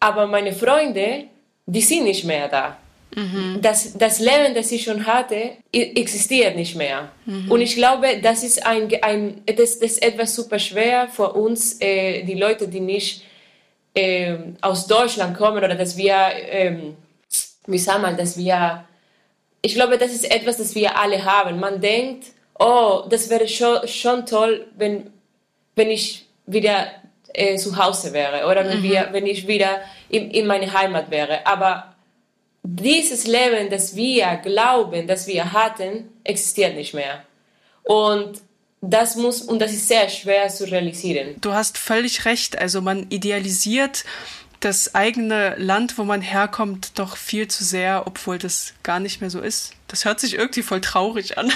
aber 0.00 0.26
meine 0.26 0.52
Freunde, 0.52 1.24
die 1.68 1.82
sind 1.82 2.04
nicht 2.04 2.24
mehr 2.24 2.48
da. 2.48 2.76
Mhm. 3.14 3.58
Das, 3.60 3.96
das 3.96 4.20
Leben, 4.20 4.54
das 4.54 4.72
ich 4.72 4.84
schon 4.84 5.06
hatte, 5.06 5.52
existiert 5.72 6.56
nicht 6.56 6.76
mehr. 6.76 7.10
Mhm. 7.26 7.50
Und 7.50 7.60
ich 7.60 7.74
glaube, 7.74 8.20
das 8.22 8.42
ist, 8.42 8.64
ein, 8.66 8.90
ein, 9.02 9.42
das, 9.44 9.78
das 9.78 9.98
etwas 9.98 10.34
super 10.34 10.58
schwer 10.58 11.08
für 11.08 11.32
uns, 11.32 11.80
äh, 11.80 12.22
die 12.24 12.34
Leute, 12.34 12.68
die 12.68 12.80
nicht 12.80 13.24
äh, 13.94 14.36
aus 14.60 14.86
Deutschland 14.86 15.36
kommen 15.36 15.58
oder 15.58 15.74
dass 15.74 15.96
wir, 15.96 16.14
äh, 16.14 16.76
wie 17.66 17.78
sagt 17.78 18.02
man, 18.02 18.16
dass 18.16 18.36
wir, 18.36 18.84
ich 19.60 19.74
glaube, 19.74 19.98
das 19.98 20.12
ist 20.12 20.30
etwas, 20.30 20.56
das 20.56 20.74
wir 20.74 20.96
alle 20.96 21.22
haben. 21.24 21.60
Man 21.60 21.80
denkt, 21.80 22.26
oh, 22.58 23.04
das 23.08 23.28
wäre 23.28 23.46
schon, 23.46 23.86
schon 23.88 24.24
toll, 24.24 24.66
wenn, 24.76 25.10
wenn 25.76 25.90
ich 25.90 26.26
wieder 26.46 26.88
äh, 27.34 27.56
zu 27.56 27.76
Hause 27.76 28.12
wäre 28.12 28.46
oder 28.46 28.68
wenn, 28.68 28.80
mhm. 28.80 28.82
wir, 28.82 29.08
wenn 29.12 29.26
ich 29.26 29.46
wieder 29.46 29.80
in, 30.08 30.30
in 30.30 30.46
meine 30.46 30.72
Heimat 30.72 31.10
wäre. 31.10 31.46
Aber 31.46 31.94
dieses 32.62 33.26
Leben, 33.26 33.70
das 33.70 33.94
wir 33.96 34.40
glauben, 34.42 35.06
das 35.06 35.26
wir 35.26 35.52
hatten, 35.52 36.08
existiert 36.24 36.74
nicht 36.74 36.94
mehr. 36.94 37.22
Und 37.84 38.40
das 38.80 39.16
muss, 39.16 39.42
und 39.42 39.58
das 39.58 39.72
ist 39.72 39.88
sehr 39.88 40.08
schwer 40.08 40.48
zu 40.48 40.64
realisieren. 40.64 41.36
Du 41.40 41.52
hast 41.52 41.78
völlig 41.78 42.24
recht. 42.24 42.58
Also 42.58 42.80
man 42.80 43.06
idealisiert 43.10 44.04
das 44.60 44.94
eigene 44.94 45.54
Land, 45.56 45.98
wo 45.98 46.04
man 46.04 46.20
herkommt, 46.20 46.98
doch 46.98 47.16
viel 47.16 47.48
zu 47.48 47.64
sehr, 47.64 48.06
obwohl 48.06 48.38
das 48.38 48.74
gar 48.82 49.00
nicht 49.00 49.20
mehr 49.20 49.30
so 49.30 49.40
ist. 49.40 49.72
Das 49.86 50.04
hört 50.04 50.20
sich 50.20 50.34
irgendwie 50.34 50.62
voll 50.62 50.80
traurig 50.80 51.38
an. 51.38 51.52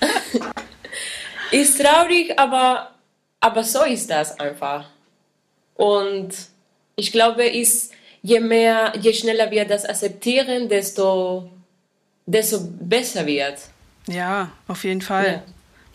ist 1.50 1.80
traurig, 1.80 2.38
aber, 2.38 2.94
aber 3.40 3.64
so 3.64 3.82
ist 3.84 4.08
das 4.10 4.38
einfach. 4.38 4.86
Und 5.78 6.30
ich 6.96 7.12
glaube, 7.12 7.44
ist, 7.46 7.92
je 8.20 8.40
mehr, 8.40 8.92
je 9.00 9.14
schneller 9.14 9.50
wir 9.50 9.64
das 9.64 9.84
akzeptieren, 9.84 10.68
desto, 10.68 11.48
desto 12.26 12.58
besser 12.80 13.24
wird. 13.24 13.60
Ja, 14.08 14.50
auf 14.66 14.82
jeden 14.82 15.02
Fall. 15.02 15.44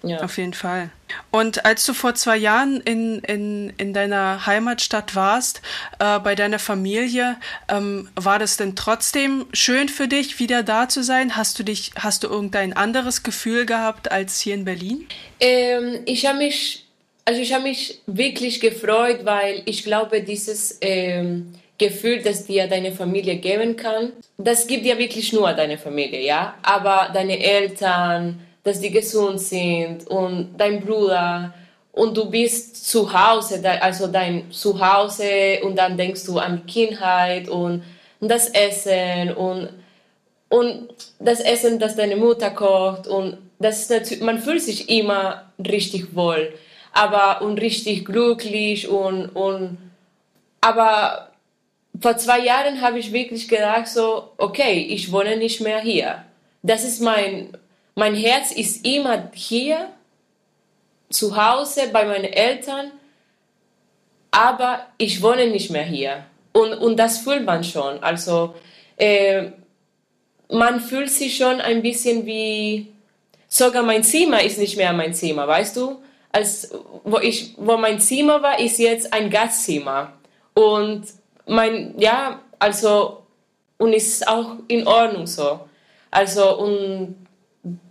Ja. 0.01 0.09
ja. 0.09 0.21
Auf 0.21 0.37
jeden 0.37 0.53
Fall. 0.53 0.89
Und 1.31 1.65
als 1.65 1.85
du 1.85 1.93
vor 1.93 2.15
zwei 2.15 2.37
Jahren 2.37 2.79
in, 2.79 3.19
in, 3.19 3.73
in 3.75 3.93
deiner 3.93 4.45
Heimatstadt 4.45 5.15
warst, 5.15 5.61
äh, 5.99 6.17
bei 6.19 6.33
deiner 6.35 6.59
Familie, 6.59 7.35
ähm, 7.67 8.07
war 8.15 8.39
das 8.39 8.55
denn 8.55 8.77
trotzdem 8.77 9.47
schön 9.51 9.89
für 9.89 10.07
dich, 10.07 10.39
wieder 10.39 10.63
da 10.63 10.87
zu 10.87 11.03
sein? 11.03 11.35
Hast 11.35 11.59
du 11.59 11.63
dich, 11.63 11.91
hast 11.97 12.23
du 12.23 12.29
irgendein 12.29 12.71
anderes 12.71 13.23
Gefühl 13.23 13.65
gehabt 13.65 14.13
als 14.13 14.39
hier 14.39 14.53
in 14.53 14.63
Berlin? 14.63 15.05
Ähm, 15.41 16.03
ich 16.05 16.25
habe 16.25 16.37
mich 16.37 16.82
also 17.25 17.41
ich 17.41 17.53
habe 17.53 17.63
mich 17.63 18.01
wirklich 18.05 18.59
gefreut, 18.59 19.19
weil 19.23 19.61
ich 19.65 19.83
glaube, 19.83 20.21
dieses 20.21 20.77
ähm, 20.81 21.53
Gefühl, 21.77 22.21
das 22.21 22.45
dir 22.45 22.67
deine 22.67 22.91
Familie 22.91 23.37
geben 23.37 23.75
kann, 23.75 24.11
das 24.37 24.67
gibt 24.67 24.85
dir 24.85 24.97
wirklich 24.97 25.31
nur 25.33 25.53
deine 25.53 25.77
Familie, 25.77 26.21
ja. 26.21 26.55
Aber 26.61 27.09
deine 27.13 27.39
Eltern, 27.39 28.39
dass 28.63 28.79
die 28.79 28.91
gesund 28.91 29.39
sind 29.39 30.07
und 30.07 30.55
dein 30.57 30.81
Bruder 30.81 31.53
und 31.93 32.17
du 32.17 32.29
bist 32.29 32.89
zu 32.89 33.11
Hause, 33.13 33.61
also 33.81 34.07
dein 34.07 34.51
Zuhause 34.51 35.59
und 35.63 35.77
dann 35.77 35.95
denkst 35.97 36.25
du 36.25 36.39
an 36.39 36.65
Kindheit 36.65 37.47
und 37.49 37.83
das 38.19 38.49
Essen 38.49 39.33
und 39.33 39.69
und 40.49 40.89
das 41.19 41.39
Essen, 41.39 41.79
das 41.79 41.95
deine 41.95 42.15
Mutter 42.15 42.51
kocht 42.51 43.07
und 43.07 43.37
das 43.59 43.89
man 44.21 44.39
fühlt 44.39 44.61
sich 44.61 44.89
immer 44.89 45.51
richtig 45.59 46.15
wohl 46.15 46.53
aber 46.93 47.41
und 47.41 47.59
richtig 47.59 48.05
glücklich 48.05 48.87
und, 48.87 49.27
und 49.29 49.77
aber 50.61 51.31
vor 51.99 52.17
zwei 52.17 52.39
Jahren 52.39 52.81
habe 52.81 52.99
ich 52.99 53.11
wirklich 53.11 53.47
gedacht 53.47 53.87
so, 53.87 54.31
okay, 54.37 54.87
ich 54.89 55.11
wohne 55.11 55.37
nicht 55.37 55.61
mehr 55.61 55.79
hier. 55.79 56.23
Das 56.61 56.83
ist 56.83 57.01
mein, 57.01 57.57
mein 57.95 58.15
Herz 58.15 58.51
ist 58.51 58.85
immer 58.85 59.29
hier, 59.33 59.89
zu 61.09 61.35
Hause 61.35 61.89
bei 61.91 62.05
meinen 62.05 62.25
Eltern, 62.25 62.91
aber 64.31 64.87
ich 64.97 65.21
wohne 65.21 65.47
nicht 65.47 65.69
mehr 65.69 65.83
hier. 65.83 66.25
Und, 66.53 66.73
und 66.73 66.97
das 66.97 67.19
fühlt 67.19 67.45
man 67.45 67.63
schon. 67.63 68.01
Also 68.01 68.55
äh, 68.97 69.51
man 70.49 70.79
fühlt 70.79 71.09
sich 71.09 71.37
schon 71.37 71.61
ein 71.61 71.81
bisschen 71.81 72.25
wie, 72.25 72.87
sogar 73.47 73.83
mein 73.83 74.03
Zimmer 74.03 74.41
ist 74.43 74.57
nicht 74.57 74.77
mehr 74.77 74.93
mein 74.93 75.13
Zimmer, 75.13 75.47
weißt 75.47 75.77
du? 75.77 76.01
Als 76.33 76.71
wo 77.03 77.19
ich, 77.19 77.53
wo 77.57 77.77
mein 77.77 77.99
Zimmer 77.99 78.41
war, 78.41 78.59
ist 78.59 78.79
jetzt 78.79 79.13
ein 79.13 79.29
Gastzimmer. 79.29 80.13
Und 80.53 81.05
mein, 81.45 81.93
ja, 81.97 82.41
also, 82.59 83.23
und 83.77 83.93
ist 83.93 84.27
auch 84.27 84.57
in 84.67 84.85
Ordnung 84.87 85.27
so. 85.27 85.61
Also, 86.11 86.57
und 86.57 87.27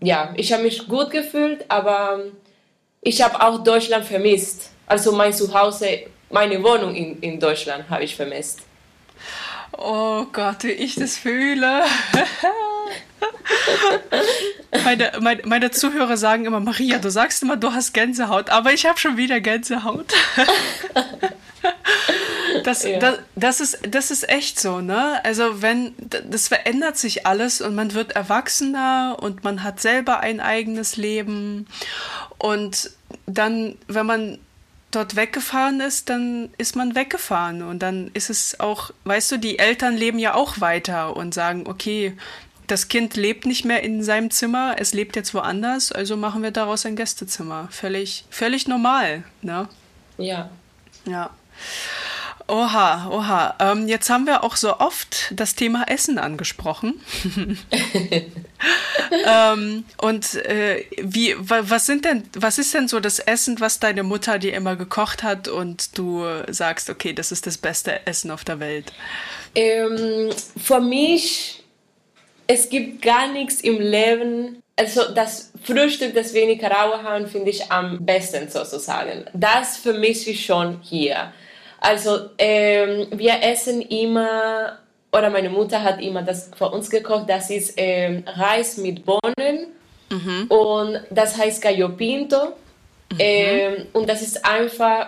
ja, 0.00 0.34
ich 0.36 0.52
habe 0.52 0.64
mich 0.64 0.86
gut 0.86 1.10
gefühlt, 1.10 1.64
aber 1.68 2.24
ich 3.00 3.22
habe 3.22 3.40
auch 3.40 3.62
Deutschland 3.62 4.04
vermisst. 4.04 4.70
Also 4.86 5.12
mein 5.12 5.32
Zuhause, 5.32 6.04
meine 6.30 6.62
Wohnung 6.62 6.94
in, 6.94 7.20
in 7.20 7.40
Deutschland 7.40 7.88
habe 7.88 8.04
ich 8.04 8.14
vermisst. 8.14 8.60
Oh 9.78 10.26
Gott, 10.32 10.64
wie 10.64 10.72
ich 10.72 10.96
das 10.96 11.16
fühle. 11.16 11.84
meine, 14.84 15.12
meine, 15.20 15.42
meine 15.44 15.70
Zuhörer 15.70 16.16
sagen 16.16 16.44
immer, 16.44 16.60
Maria, 16.60 16.98
du 16.98 17.10
sagst 17.10 17.42
immer, 17.42 17.56
du 17.56 17.72
hast 17.72 17.92
Gänsehaut, 17.94 18.50
aber 18.50 18.72
ich 18.72 18.86
habe 18.86 18.98
schon 18.98 19.16
wieder 19.16 19.40
Gänsehaut. 19.40 20.12
Das, 22.64 22.84
ja. 22.84 22.98
das, 22.98 23.18
das, 23.34 23.60
ist, 23.60 23.78
das 23.88 24.10
ist 24.10 24.28
echt 24.28 24.60
so, 24.60 24.80
ne? 24.80 25.24
Also 25.24 25.62
wenn, 25.62 25.94
das 25.98 26.48
verändert 26.48 26.96
sich 26.96 27.26
alles 27.26 27.60
und 27.60 27.74
man 27.74 27.94
wird 27.94 28.12
erwachsener 28.12 29.16
und 29.20 29.42
man 29.42 29.62
hat 29.62 29.80
selber 29.80 30.20
ein 30.20 30.40
eigenes 30.40 30.96
Leben. 30.96 31.66
Und 32.38 32.90
dann, 33.26 33.76
wenn 33.88 34.06
man 34.06 34.38
dort 34.90 35.16
weggefahren 35.16 35.80
ist, 35.80 36.08
dann 36.08 36.50
ist 36.58 36.76
man 36.76 36.94
weggefahren. 36.94 37.62
Und 37.62 37.80
dann 37.80 38.10
ist 38.14 38.30
es 38.30 38.60
auch, 38.60 38.90
weißt 39.04 39.32
du, 39.32 39.36
die 39.38 39.58
Eltern 39.58 39.96
leben 39.96 40.18
ja 40.18 40.34
auch 40.34 40.60
weiter 40.60 41.16
und 41.16 41.34
sagen, 41.34 41.66
okay, 41.66 42.16
das 42.66 42.88
Kind 42.88 43.16
lebt 43.16 43.46
nicht 43.46 43.64
mehr 43.64 43.82
in 43.82 44.02
seinem 44.02 44.30
Zimmer, 44.30 44.76
es 44.78 44.92
lebt 44.94 45.16
jetzt 45.16 45.34
woanders, 45.34 45.92
also 45.92 46.16
machen 46.16 46.42
wir 46.42 46.50
daraus 46.50 46.86
ein 46.86 46.96
Gästezimmer. 46.96 47.68
Völlig, 47.70 48.24
völlig 48.30 48.68
normal, 48.68 49.24
ne? 49.42 49.68
Ja. 50.18 50.50
Ja. 51.06 51.30
Oha, 52.48 53.08
oha. 53.08 53.54
Ähm, 53.60 53.88
jetzt 53.88 54.10
haben 54.10 54.26
wir 54.26 54.42
auch 54.42 54.56
so 54.56 54.78
oft 54.78 55.32
das 55.32 55.54
Thema 55.54 55.84
Essen 55.88 56.18
angesprochen. 56.18 57.00
ähm, 59.26 59.84
und 59.98 60.34
äh, 60.34 60.84
wie, 61.00 61.34
was 61.38 61.86
sind 61.86 62.04
denn, 62.04 62.24
was 62.34 62.58
ist 62.58 62.74
denn 62.74 62.88
so 62.88 63.00
das 63.00 63.20
Essen, 63.20 63.60
was 63.60 63.78
deine 63.78 64.02
Mutter 64.02 64.38
dir 64.38 64.54
immer 64.54 64.76
gekocht 64.76 65.22
hat 65.22 65.48
und 65.48 65.96
du 65.96 66.26
sagst, 66.48 66.90
okay, 66.90 67.12
das 67.12 67.32
ist 67.32 67.46
das 67.46 67.58
beste 67.58 68.06
Essen 68.06 68.30
auf 68.30 68.44
der 68.44 68.60
Welt? 68.60 68.92
Ähm, 69.54 70.30
für 70.62 70.80
mich, 70.80 71.61
es 72.52 72.68
gibt 72.68 73.00
gar 73.00 73.32
nichts 73.32 73.62
im 73.62 73.80
Leben, 73.80 74.62
also 74.76 75.14
das 75.14 75.52
Frühstück, 75.64 76.14
das 76.14 76.34
wir 76.34 76.42
in 76.42 76.48
Nicaragua 76.48 77.02
haben, 77.02 77.26
finde 77.26 77.50
ich 77.50 77.70
am 77.70 78.04
besten 78.04 78.48
sozusagen. 78.48 79.24
Das 79.32 79.78
vermisse 79.78 80.30
ich 80.30 80.44
schon 80.44 80.80
hier. 80.82 81.32
Also 81.80 82.30
ähm, 82.38 83.06
wir 83.12 83.42
essen 83.42 83.80
immer, 83.80 84.78
oder 85.12 85.30
meine 85.30 85.48
Mutter 85.48 85.82
hat 85.82 86.00
immer 86.00 86.22
das 86.22 86.50
für 86.56 86.68
uns 86.68 86.90
gekocht, 86.90 87.28
das 87.28 87.50
ist 87.50 87.74
ähm, 87.76 88.22
Reis 88.26 88.76
mit 88.76 89.04
Bohnen 89.04 89.68
mhm. 90.10 90.46
und 90.48 91.00
das 91.10 91.36
heißt 91.38 91.62
Gallo 91.62 91.88
Pinto. 91.88 92.48
Mhm. 93.12 93.18
Ähm, 93.18 93.86
und 93.94 94.08
das 94.08 94.20
ist 94.20 94.44
einfach 94.44 95.06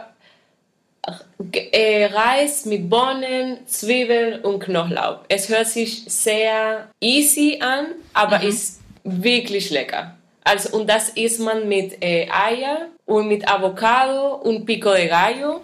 Reis 2.12 2.64
mit 2.64 2.88
Bohnen, 2.88 3.58
Zwiebeln 3.66 4.40
und 4.42 4.60
Knoblauch. 4.60 5.20
Es 5.28 5.48
hört 5.48 5.66
sich 5.66 6.04
sehr 6.06 6.88
easy 7.00 7.58
an, 7.60 7.86
aber 8.12 8.38
mhm. 8.38 8.48
ist 8.48 8.80
wirklich 9.04 9.70
lecker. 9.70 10.16
Also, 10.42 10.76
und 10.76 10.88
das 10.88 11.10
isst 11.10 11.40
man 11.40 11.68
mit 11.68 12.02
äh, 12.02 12.28
Eier 12.30 12.88
und 13.06 13.28
mit 13.28 13.48
Avocado 13.48 14.36
und 14.36 14.66
Pico 14.66 14.92
de 14.92 15.08
Gallo. 15.08 15.62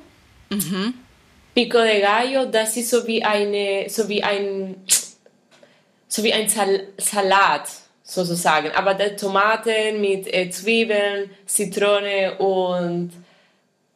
Mhm. 0.49 0.95
Pico 1.55 1.79
de 1.79 2.01
Gallo, 2.01 2.47
das 2.47 2.77
ist 2.77 2.91
so 2.91 3.07
wie, 3.07 3.23
eine, 3.23 3.87
so 3.89 4.09
wie 4.09 4.23
ein, 4.23 4.77
so 6.09 6.23
wie 6.23 6.33
ein 6.33 6.49
Sal 6.49 6.89
Salat 6.97 7.69
sozusagen, 8.03 8.71
aber 8.73 8.95
der 8.95 9.17
Tomaten 9.17 10.01
mit 10.01 10.33
äh, 10.33 10.51
Zwiebeln, 10.51 11.31
Zitrone 11.47 12.37
und 12.39 13.13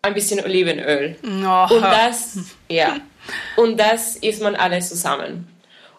ein 0.04 0.14
bisschen 0.14 0.44
Olivenöl. 0.44 1.16
Oh. 1.24 1.74
Und 1.74 1.82
das, 1.82 2.38
ja, 2.68 2.96
und 3.56 3.78
das 3.78 4.16
isst 4.16 4.42
man 4.42 4.54
alles 4.54 4.88
zusammen. 4.88 5.48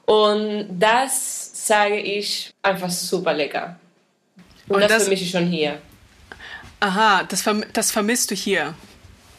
Und 0.06 0.68
das 0.70 1.68
sage 1.68 1.98
ich 1.98 2.54
einfach 2.62 2.90
super 2.90 3.34
lecker. 3.34 3.80
Und, 4.68 4.76
und 4.76 4.82
das, 4.82 4.92
das 4.92 5.04
vermisse 5.04 5.24
ich 5.24 5.32
schon 5.32 5.48
hier. 5.48 5.82
Aha, 6.80 7.24
das, 7.24 7.42
verm 7.42 7.64
das 7.74 7.92
vermisst 7.92 8.32
du 8.32 8.36
hier. 8.36 8.76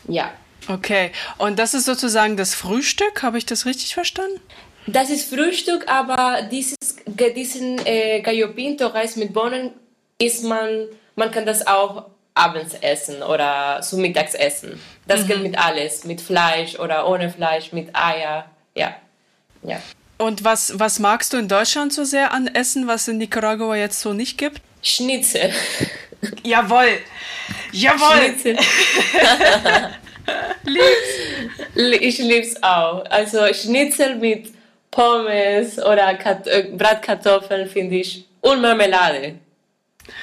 Ja. 0.08 0.32
Okay, 0.68 1.12
und 1.38 1.60
das 1.60 1.74
ist 1.74 1.84
sozusagen 1.84 2.36
das 2.36 2.54
Frühstück, 2.54 3.22
habe 3.22 3.38
ich 3.38 3.46
das 3.46 3.66
richtig 3.66 3.94
verstanden? 3.94 4.40
Das 4.88 5.10
ist 5.10 5.32
Frühstück, 5.32 5.88
aber 5.88 6.42
dieses, 6.50 6.76
diesen 7.06 7.84
äh, 7.86 8.20
Gallo 8.20 8.48
Pinto 8.48 8.86
Reis 8.88 9.16
mit 9.16 9.32
Bohnen 9.32 9.70
isst 10.18 10.42
man, 10.44 10.86
man 11.14 11.30
kann 11.30 11.46
das 11.46 11.66
auch 11.66 12.06
abends 12.36 12.74
essen 12.80 13.22
oder 13.22 13.80
zu 13.82 13.96
Mittags 13.96 14.34
essen. 14.34 14.80
Das 15.06 15.22
mhm. 15.22 15.26
geht 15.28 15.42
mit 15.42 15.58
alles, 15.58 16.04
mit 16.04 16.20
Fleisch 16.20 16.78
oder 16.78 17.08
ohne 17.08 17.30
Fleisch, 17.30 17.72
mit 17.72 17.94
Eier, 17.94 18.46
ja. 18.74 18.94
ja. 19.62 19.80
Und 20.18 20.44
was, 20.44 20.78
was 20.78 20.98
magst 20.98 21.32
du 21.32 21.36
in 21.36 21.48
Deutschland 21.48 21.92
so 21.92 22.04
sehr 22.04 22.32
an 22.32 22.48
Essen, 22.48 22.86
was 22.86 23.06
in 23.08 23.18
Nicaragua 23.18 23.76
jetzt 23.76 24.00
so 24.00 24.12
nicht 24.12 24.38
gibt? 24.38 24.60
Schnitzel. 24.82 25.52
Jawohl. 26.42 26.98
Jawohl. 27.72 28.16
Schnitzel. 28.16 28.56
lieb's. 30.64 32.00
Ich 32.00 32.18
lieb's 32.18 32.62
auch. 32.62 33.04
Also 33.10 33.52
Schnitzel 33.52 34.16
mit 34.16 34.52
Pommes 34.90 35.78
oder 35.78 36.14
Kat 36.14 36.46
äh, 36.46 36.68
Bratkartoffeln 36.72 37.68
finde 37.68 37.96
ich 37.96 38.24
und 38.40 38.62
Marmelade 38.62 39.34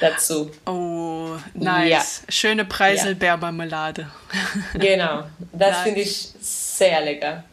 dazu. 0.00 0.50
Oh, 0.66 1.36
nice. 1.54 1.90
Ja. 1.90 2.32
Schöne 2.32 2.64
Preiselbeermarmelade. 2.64 4.10
Genau, 4.74 5.24
das 5.52 5.70
nice. 5.70 5.82
finde 5.82 6.00
ich 6.00 6.28
sehr 6.40 7.00
lecker. 7.00 7.44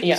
Ja. 0.00 0.16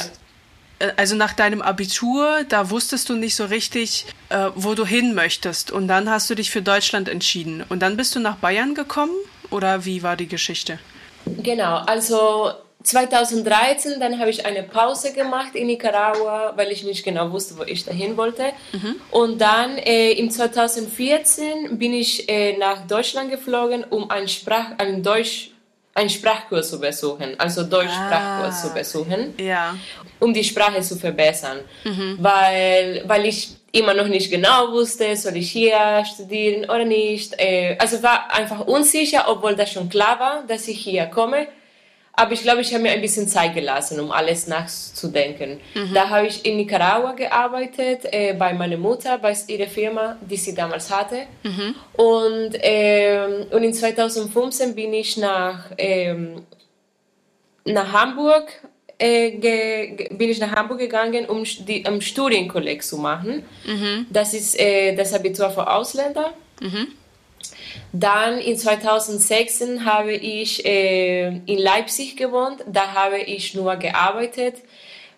Äh, 0.79 0.91
also 0.95 1.15
nach 1.15 1.33
deinem 1.33 1.61
Abitur, 1.61 2.43
da 2.47 2.69
wusstest 2.69 3.09
du 3.09 3.15
nicht 3.15 3.35
so 3.35 3.45
richtig, 3.45 4.05
äh, 4.29 4.49
wo 4.55 4.75
du 4.75 4.85
hin 4.85 5.13
möchtest. 5.13 5.71
Und 5.71 5.87
dann 5.87 6.09
hast 6.09 6.29
du 6.29 6.35
dich 6.35 6.51
für 6.51 6.61
Deutschland 6.61 7.09
entschieden. 7.09 7.63
Und 7.69 7.79
dann 7.79 7.97
bist 7.97 8.15
du 8.15 8.19
nach 8.19 8.37
Bayern 8.37 8.75
gekommen? 8.75 9.15
Oder 9.49 9.85
wie 9.85 10.03
war 10.03 10.15
die 10.15 10.27
Geschichte? 10.27 10.79
Genau, 11.25 11.77
also 11.77 12.51
2013, 12.83 13.99
dann 13.99 14.19
habe 14.19 14.29
ich 14.29 14.45
eine 14.45 14.63
Pause 14.63 15.13
gemacht 15.13 15.55
in 15.55 15.67
Nicaragua, 15.67 16.53
weil 16.55 16.71
ich 16.71 16.83
nicht 16.83 17.03
genau 17.03 17.31
wusste, 17.31 17.57
wo 17.57 17.63
ich 17.63 17.85
dahin 17.85 18.17
wollte. 18.17 18.51
Mhm. 18.73 18.95
Und 19.11 19.39
dann 19.39 19.77
äh, 19.77 20.11
im 20.11 20.29
2014 20.29 21.77
bin 21.77 21.93
ich 21.93 22.29
äh, 22.29 22.57
nach 22.57 22.85
Deutschland 22.85 23.31
geflogen, 23.31 23.85
um 23.89 24.09
einen, 24.09 24.27
Sprach, 24.27 24.77
einen 24.77 25.01
Deutsch 25.01 25.49
einen 25.95 26.09
Sprachkurs 26.09 26.69
zu 26.69 26.79
besuchen, 26.79 27.39
also 27.39 27.63
Deutschsprachkurs 27.63 28.55
ah, 28.55 28.67
zu 28.67 28.73
besuchen, 28.73 29.35
ja. 29.37 29.75
um 30.19 30.33
die 30.33 30.43
Sprache 30.43 30.81
zu 30.81 30.95
verbessern, 30.95 31.59
mhm. 31.83 32.17
weil, 32.19 33.03
weil 33.05 33.25
ich 33.27 33.49
immer 33.71 33.93
noch 33.93 34.07
nicht 34.07 34.31
genau 34.31 34.71
wusste, 34.71 35.15
soll 35.15 35.37
ich 35.37 35.51
hier 35.51 36.03
studieren 36.05 36.65
oder 36.65 36.85
nicht. 36.85 37.33
Äh, 37.39 37.75
also 37.79 38.01
war 38.01 38.33
einfach 38.33 38.61
unsicher, 38.61 39.25
obwohl 39.27 39.55
das 39.55 39.71
schon 39.71 39.89
klar 39.89 40.19
war, 40.19 40.43
dass 40.47 40.67
ich 40.67 40.79
hier 40.79 41.05
komme. 41.07 41.47
Aber 42.15 42.31
ich 42.33 42.43
glaube, 42.43 42.61
ich 42.61 42.71
habe 42.71 42.83
mir 42.83 42.91
ein 42.91 43.01
bisschen 43.01 43.27
Zeit 43.27 43.55
gelassen, 43.55 43.99
um 43.99 44.11
alles 44.11 44.45
nachzudenken. 44.45 45.59
Mhm. 45.73 45.93
Da 45.95 46.09
habe 46.09 46.27
ich 46.27 46.45
in 46.45 46.57
Nicaragua 46.57 47.13
gearbeitet, 47.13 48.01
äh, 48.11 48.33
bei 48.33 48.53
meiner 48.53 48.77
Mutter, 48.77 49.17
bei 49.17 49.35
ihrer 49.47 49.67
Firma, 49.67 50.17
die 50.21 50.37
sie 50.37 50.53
damals 50.53 50.91
hatte. 50.91 51.25
Mhm. 51.41 51.75
Und, 51.93 52.51
äh, 52.63 53.45
und 53.49 53.63
in 53.63 53.73
2015 53.73 54.75
bin 54.75 54.93
ich 54.93 55.17
nach, 55.17 55.71
äh, 55.75 56.13
nach 57.65 57.91
Hamburg 57.91 58.61
äh, 58.99 60.07
bin 60.11 60.29
ich 60.29 60.39
nach 60.39 60.51
Hamburg 60.51 60.79
gegangen, 60.79 61.25
um 61.25 61.43
die, 61.43 61.83
um 61.87 61.99
Studienkolleg 61.99 62.83
zu 62.83 62.97
machen. 62.97 63.43
Mhm. 63.65 64.05
Das 64.09 64.33
ist 64.33 64.57
äh, 64.59 64.95
das 64.95 65.13
Abitur 65.13 65.49
für 65.49 65.67
Ausländer. 65.69 66.33
Dann 67.91 68.39
in 68.39 68.57
2006 68.57 69.63
habe 69.85 70.13
ich 70.13 70.65
äh, 70.65 71.27
in 71.27 71.59
Leipzig 71.59 72.17
gewohnt. 72.17 72.63
Da 72.67 72.93
habe 72.93 73.19
ich 73.19 73.53
nur 73.53 73.75
gearbeitet, 73.75 74.55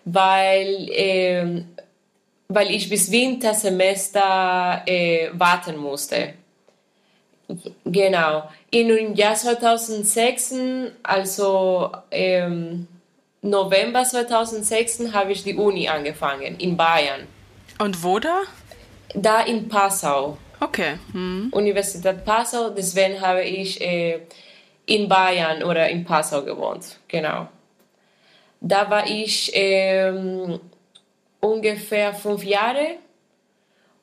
weil, 0.04 0.88
äh, 0.90 1.62
weil 2.48 2.70
ich 2.70 2.88
bis 2.88 3.10
Wintersemester 3.10 4.82
äh, 4.86 5.30
warten 5.32 5.76
musste. 5.76 6.34
Genau. 7.84 8.48
In 8.70 8.88
dem 8.88 9.14
Jahr 9.14 9.34
2006, 9.34 10.54
also 11.02 11.92
ähm, 12.10 12.88
November 13.42 14.04
2006 14.04 15.12
habe 15.12 15.32
ich 15.32 15.44
die 15.44 15.54
Uni 15.54 15.88
angefangen, 15.88 16.56
in 16.58 16.76
Bayern. 16.76 17.26
Und 17.78 18.02
wo 18.02 18.18
da? 18.18 18.42
Da 19.14 19.40
in 19.42 19.68
Passau. 19.68 20.36
Okay. 20.60 20.98
Hm. 21.12 21.48
Universität 21.52 22.24
Passau, 22.24 22.70
deswegen 22.70 23.20
habe 23.20 23.42
ich 23.42 23.80
äh, 23.80 24.20
in 24.86 25.08
Bayern 25.08 25.62
oder 25.62 25.88
in 25.88 26.04
Passau 26.04 26.42
gewohnt. 26.42 26.98
Genau. 27.08 27.48
Da 28.60 28.88
war 28.88 29.06
ich 29.06 29.50
ähm, 29.54 30.58
ungefähr 31.40 32.14
fünf 32.14 32.42
Jahre 32.42 32.98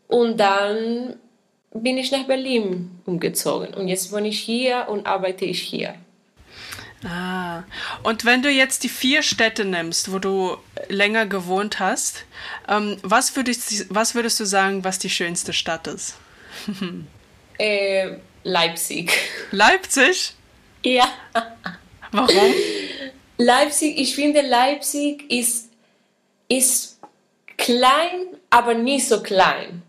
und 0.07 0.39
dann 0.39 1.15
bin 1.73 1.97
ich 1.97 2.11
nach 2.11 2.25
Berlin 2.25 2.91
umgezogen 3.05 3.73
und 3.73 3.87
jetzt 3.87 4.11
wohne 4.11 4.27
ich 4.27 4.39
hier 4.39 4.85
und 4.89 5.07
arbeite 5.07 5.45
ich 5.45 5.61
hier. 5.61 5.95
Ah, 7.03 7.63
und 8.03 8.23
wenn 8.23 8.41
du 8.41 8.49
jetzt 8.49 8.83
die 8.83 8.89
vier 8.89 9.23
Städte 9.23 9.65
nimmst, 9.65 10.13
wo 10.13 10.19
du 10.19 10.55
länger 10.87 11.25
gewohnt 11.25 11.79
hast, 11.79 12.25
ähm, 12.69 12.97
was, 13.01 13.35
würdest, 13.35 13.93
was 13.93 14.15
würdest 14.15 14.39
du 14.39 14.45
sagen, 14.45 14.85
was 14.85 14.99
die 14.99 15.09
schönste 15.09 15.51
Stadt 15.51 15.87
ist? 15.87 16.15
Äh, 17.57 18.17
Leipzig. 18.43 19.11
Leipzig? 19.51 20.33
Ja. 20.83 21.07
Warum? 22.11 22.53
Leipzig, 23.37 23.99
ich 23.99 24.15
finde, 24.15 24.41
Leipzig 24.41 25.29
ist, 25.31 25.69
ist 26.47 26.99
klein, 27.57 28.27
aber 28.49 28.73
nicht 28.73 29.07
so 29.07 29.21
klein. 29.21 29.81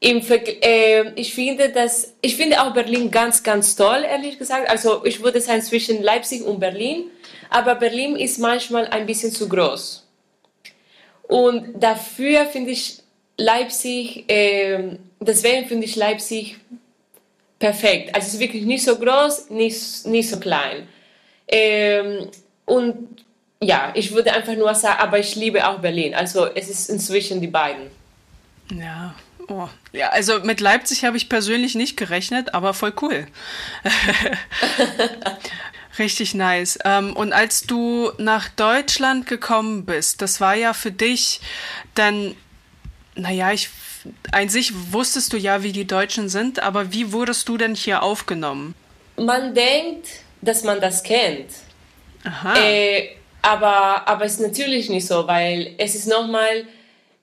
Im 0.00 0.20
äh, 0.28 1.12
ich 1.14 1.34
finde 1.34 1.70
das, 1.70 2.14
ich 2.20 2.36
finde 2.36 2.62
auch 2.62 2.72
Berlin 2.74 3.10
ganz, 3.10 3.42
ganz 3.42 3.76
toll, 3.76 4.04
ehrlich 4.04 4.38
gesagt. 4.38 4.68
Also 4.68 5.04
ich 5.04 5.22
würde 5.22 5.40
sagen 5.40 5.62
zwischen 5.62 6.02
Leipzig 6.02 6.42
und 6.42 6.60
Berlin, 6.60 7.04
aber 7.48 7.74
Berlin 7.76 8.16
ist 8.16 8.38
manchmal 8.38 8.86
ein 8.88 9.06
bisschen 9.06 9.32
zu 9.32 9.48
groß. 9.48 10.06
Und 11.22 11.82
dafür 11.82 12.46
finde 12.46 12.72
ich 12.72 12.98
Leipzig, 13.38 14.30
äh, 14.30 14.96
deswegen 15.20 15.66
finde 15.66 15.86
ich 15.86 15.96
Leipzig 15.96 16.58
perfekt. 17.58 18.14
Also 18.14 18.28
es 18.28 18.34
ist 18.34 18.40
wirklich 18.40 18.64
nicht 18.64 18.84
so 18.84 18.96
groß, 18.96 19.50
nicht, 19.50 20.06
nicht 20.06 20.28
so 20.28 20.38
klein. 20.38 20.88
Ähm, 21.48 22.28
und 22.64 23.24
ja, 23.60 23.92
ich 23.94 24.12
würde 24.12 24.32
einfach 24.32 24.54
nur 24.54 24.74
sagen, 24.74 25.00
aber 25.00 25.18
ich 25.18 25.34
liebe 25.34 25.66
auch 25.66 25.80
Berlin. 25.80 26.14
Also 26.14 26.46
es 26.46 26.68
ist 26.68 26.90
inzwischen 26.90 27.40
die 27.40 27.46
beiden. 27.46 27.90
Ja, 28.70 29.14
oh. 29.48 29.68
ja, 29.92 30.10
also 30.10 30.40
mit 30.40 30.60
Leipzig 30.60 31.04
habe 31.04 31.16
ich 31.16 31.28
persönlich 31.28 31.74
nicht 31.74 31.96
gerechnet, 31.96 32.54
aber 32.54 32.74
voll 32.74 32.92
cool. 33.00 33.26
Richtig 35.98 36.34
nice. 36.34 36.78
Ähm, 36.84 37.16
und 37.16 37.32
als 37.32 37.62
du 37.62 38.12
nach 38.18 38.48
Deutschland 38.50 39.26
gekommen 39.26 39.86
bist, 39.86 40.20
das 40.20 40.40
war 40.40 40.54
ja 40.54 40.74
für 40.74 40.92
dich 40.92 41.40
dann, 41.94 42.36
naja, 43.14 43.52
ich, 43.52 43.70
an 44.32 44.48
sich 44.48 44.72
wusstest 44.92 45.32
du 45.32 45.36
ja, 45.36 45.62
wie 45.62 45.72
die 45.72 45.86
Deutschen 45.86 46.28
sind, 46.28 46.60
aber 46.60 46.92
wie 46.92 47.12
wurdest 47.12 47.48
du 47.48 47.56
denn 47.56 47.74
hier 47.74 48.02
aufgenommen? 48.02 48.74
Man 49.16 49.54
denkt, 49.54 50.08
dass 50.42 50.64
man 50.64 50.80
das 50.80 51.02
kennt. 51.02 51.50
Aha. 52.24 52.54
Äh, 52.58 53.16
aber, 53.42 54.06
aber 54.08 54.24
es 54.24 54.32
ist 54.32 54.40
natürlich 54.40 54.88
nicht 54.88 55.06
so, 55.06 55.26
weil 55.26 55.74
es 55.78 55.94
ist 55.94 56.08
nochmal 56.08 56.66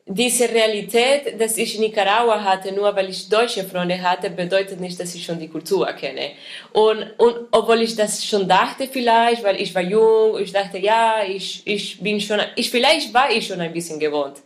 diese 0.05 0.49
Realität, 0.49 1.39
dass 1.39 1.57
ich 1.57 1.79
Nicaragua 1.79 2.43
hatte, 2.43 2.73
nur 2.73 2.93
weil 2.95 3.09
ich 3.09 3.29
deutsche 3.29 3.63
Freunde 3.63 4.01
hatte, 4.01 4.29
bedeutet 4.29 4.79
nicht, 4.79 4.99
dass 4.99 5.15
ich 5.15 5.23
schon 5.23 5.39
die 5.39 5.47
Kultur 5.47 5.87
kenne. 5.93 6.31
Und, 6.73 7.05
und 7.17 7.47
obwohl 7.51 7.81
ich 7.81 7.95
das 7.95 8.25
schon 8.25 8.47
dachte 8.47 8.87
vielleicht, 8.91 9.43
weil 9.43 9.61
ich 9.61 9.73
war 9.73 9.81
jung, 9.81 10.37
ich 10.39 10.51
dachte, 10.51 10.77
ja, 10.77 11.23
ich, 11.25 11.61
ich 11.65 12.01
bin 12.01 12.19
schon, 12.19 12.39
ich, 12.55 12.69
vielleicht 12.69 13.13
war 13.13 13.31
ich 13.31 13.47
schon 13.47 13.61
ein 13.61 13.71
bisschen 13.71 13.97
gewohnt. 13.99 14.37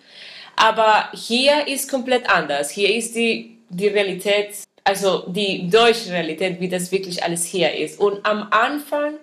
Aber 0.58 1.10
hier 1.14 1.68
ist 1.68 1.90
komplett 1.90 2.28
anders. 2.30 2.72
Hier 2.72 2.94
ist 2.94 3.16
die, 3.16 3.58
die 3.70 3.88
Realität, 3.88 4.56
also 4.84 5.24
die 5.28 5.70
deutsche 5.70 6.12
Realität, 6.12 6.60
wie 6.60 6.68
das 6.68 6.92
wirklich 6.92 7.24
alles 7.24 7.46
hier 7.46 7.74
ist. 7.74 8.00
Und 8.00 8.26
am 8.26 8.48
Anfang 8.50 9.14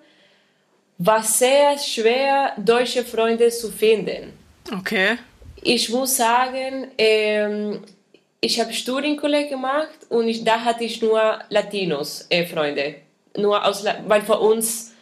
war 0.99 1.23
sehr 1.23 1.77
schwer, 1.77 2.53
deutsche 2.57 3.05
Freunde 3.05 3.51
zu 3.51 3.70
finden. 3.70 4.33
Okay. 4.73 5.18
Ich 5.62 5.90
muss 5.90 6.16
sagen, 6.16 6.88
ähm, 6.97 7.81
ich 8.40 8.61
habe 8.61 8.73
Studienkolleg 8.73 9.51
gemacht 9.51 9.99
und 10.11 10.29
ich, 10.29 10.44
da 10.44 10.61
hatte 10.61 10.85
ich 10.85 11.03
nur 11.03 11.40
Latinos 11.49 12.27
äh, 12.31 12.47
nur 13.37 13.64
aus, 13.64 13.85
weil 14.07 14.23
für 14.23 14.38
uns 14.38 14.93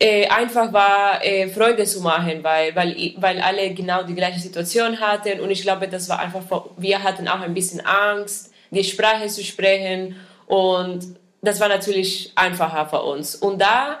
äh, 0.00 0.26
einfach 0.28 0.72
war 0.72 1.22
äh, 1.22 1.46
Freunde 1.48 1.84
zu 1.84 2.00
machen, 2.00 2.42
weil, 2.42 2.74
weil, 2.74 3.12
weil 3.18 3.38
alle 3.40 3.74
genau 3.74 4.02
die 4.02 4.14
gleiche 4.14 4.40
Situation 4.40 4.98
hatten. 4.98 5.40
Und 5.40 5.50
ich 5.50 5.60
glaube, 5.60 5.86
das 5.88 6.08
war 6.08 6.18
einfach, 6.20 6.42
wir 6.78 7.02
hatten 7.02 7.28
auch 7.28 7.40
ein 7.40 7.52
bisschen 7.52 7.84
Angst, 7.84 8.50
die 8.70 8.82
Sprache 8.82 9.26
zu 9.26 9.44
sprechen. 9.44 10.16
Und 10.46 11.16
das 11.42 11.60
war 11.60 11.68
natürlich 11.68 12.32
einfacher 12.34 12.86
für 12.86 13.02
uns. 13.02 13.36
Und 13.36 13.60
da 13.60 14.00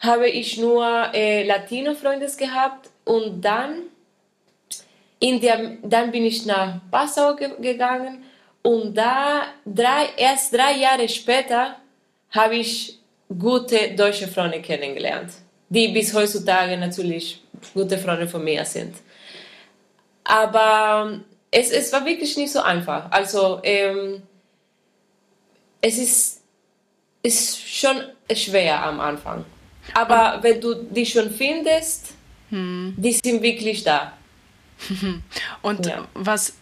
habe 0.00 0.28
ich 0.28 0.58
nur 0.58 0.86
äh, 1.14 1.44
Latino-Freunde 1.44 2.26
gehabt. 2.36 2.90
Und 3.04 3.40
dann, 3.40 3.84
in 5.18 5.40
der, 5.40 5.78
dann 5.82 6.10
bin 6.10 6.26
ich 6.26 6.44
nach 6.44 6.74
Passau 6.90 7.34
ge 7.36 7.52
gegangen. 7.58 8.22
Und 8.62 8.94
da 8.94 9.44
drei, 9.64 10.10
erst 10.16 10.52
drei 10.52 10.76
Jahre 10.76 11.08
später 11.08 11.76
habe 12.30 12.56
ich 12.56 13.01
gute 13.38 13.94
deutsche 13.94 14.28
Freunde 14.28 14.60
kennengelernt, 14.60 15.32
die 15.68 15.88
bis 15.88 16.12
heutzutage 16.14 16.76
natürlich 16.76 17.42
gute 17.74 17.98
Freunde 17.98 18.28
von 18.28 18.42
mir 18.42 18.64
sind. 18.64 18.96
Aber 20.24 21.20
es, 21.50 21.70
es 21.70 21.92
war 21.92 22.04
wirklich 22.04 22.36
nicht 22.36 22.52
so 22.52 22.60
einfach. 22.60 23.10
Also 23.10 23.60
ähm, 23.62 24.22
es 25.80 25.98
ist, 25.98 26.42
ist 27.22 27.68
schon 27.68 28.02
schwer 28.32 28.82
am 28.84 29.00
Anfang. 29.00 29.44
Aber 29.94 30.38
wenn 30.42 30.60
du 30.60 30.74
die 30.74 31.04
schon 31.04 31.30
findest, 31.30 32.14
hm. 32.50 32.94
die 32.96 33.12
sind 33.12 33.42
wirklich 33.42 33.82
da. 33.82 34.16
Und 35.62 35.86
ja. 35.86 36.06
was, 36.14 36.54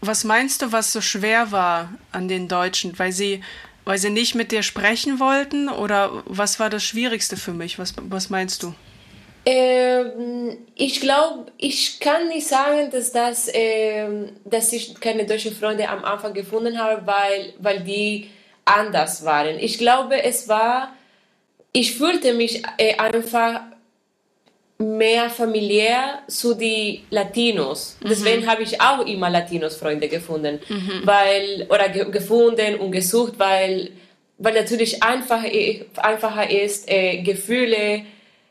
was 0.00 0.24
meinst 0.24 0.62
du, 0.62 0.72
was 0.72 0.92
so 0.92 1.00
schwer 1.00 1.50
war 1.50 1.92
an 2.12 2.28
den 2.28 2.48
Deutschen? 2.48 2.98
Weil 2.98 3.12
sie, 3.12 3.42
weil 3.84 3.98
sie 3.98 4.10
nicht 4.10 4.34
mit 4.34 4.52
dir 4.52 4.62
sprechen 4.62 5.20
wollten? 5.20 5.68
Oder 5.68 6.22
was 6.26 6.60
war 6.60 6.70
das 6.70 6.84
Schwierigste 6.84 7.36
für 7.36 7.52
mich? 7.52 7.78
Was, 7.78 7.94
was 7.96 8.30
meinst 8.30 8.62
du? 8.62 8.74
Ähm, 9.44 10.56
ich 10.76 11.00
glaube, 11.00 11.50
ich 11.58 11.98
kann 11.98 12.28
nicht 12.28 12.46
sagen, 12.46 12.90
dass, 12.90 13.10
das, 13.10 13.50
ähm, 13.52 14.30
dass 14.44 14.72
ich 14.72 15.00
keine 15.00 15.26
deutschen 15.26 15.54
Freunde 15.54 15.88
am 15.88 16.04
Anfang 16.04 16.32
gefunden 16.32 16.78
habe, 16.78 17.04
weil, 17.06 17.54
weil 17.58 17.80
die 17.80 18.30
anders 18.64 19.24
waren. 19.24 19.58
Ich 19.58 19.78
glaube, 19.78 20.22
es 20.22 20.48
war 20.48 20.92
ich 21.72 21.96
fühlte 21.96 22.34
mich 22.34 22.62
äh, 22.76 22.96
einfach 22.96 23.62
mehr 24.82 25.30
familiär 25.30 26.20
zu 26.26 26.54
den 26.54 27.00
Latinos. 27.10 27.96
Mhm. 28.00 28.08
Deswegen 28.08 28.46
habe 28.46 28.62
ich 28.62 28.80
auch 28.80 29.06
immer 29.06 29.30
Latinos-Freunde 29.30 30.08
gefunden, 30.08 30.60
mhm. 30.68 31.00
weil, 31.04 31.66
oder 31.68 31.88
ge 31.88 32.10
gefunden 32.10 32.76
und 32.76 32.92
gesucht, 32.92 33.34
weil, 33.38 33.90
weil 34.38 34.54
natürlich 34.54 35.02
einfach, 35.02 35.42
einfacher 35.96 36.50
ist, 36.50 36.90
äh, 36.90 37.22
Gefühle 37.22 38.02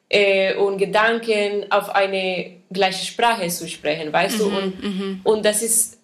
äh, 0.10 0.56
und 0.56 0.78
Gedanken 0.78 1.66
auf 1.70 1.94
eine 1.94 2.58
gleiche 2.72 3.06
Sprache 3.06 3.48
zu 3.50 3.68
sprechen, 3.68 4.12
weißt 4.12 4.40
mhm. 4.40 4.40
du? 4.40 4.58
Und, 4.58 4.84
mhm. 4.84 5.20
und 5.24 5.46
das 5.46 5.62
ist, 5.62 6.00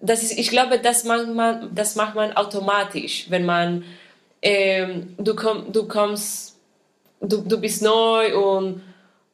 das 0.00 0.22
ist, 0.22 0.38
ich 0.38 0.50
glaube, 0.50 0.78
das 0.78 1.04
macht 1.04 1.28
man, 1.28 1.74
das 1.74 1.96
macht 1.96 2.14
man 2.14 2.32
automatisch, 2.36 3.26
wenn 3.28 3.44
man, 3.44 3.84
ähm, 4.42 5.14
du, 5.18 5.34
komm, 5.34 5.72
du 5.72 5.88
kommst 5.88 6.58
du, 7.20 7.42
du 7.42 7.60
bist 7.60 7.82
neu 7.82 8.36
und, 8.36 8.82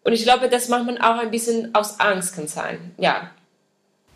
und 0.04 0.12
ich 0.12 0.22
glaube, 0.22 0.48
das 0.48 0.68
macht 0.68 0.86
man 0.86 0.98
auch 0.98 1.18
ein 1.18 1.30
bisschen 1.30 1.74
aus 1.74 1.98
Angst 2.00 2.36
kann 2.36 2.46
sein. 2.46 2.92
Ja, 2.98 3.30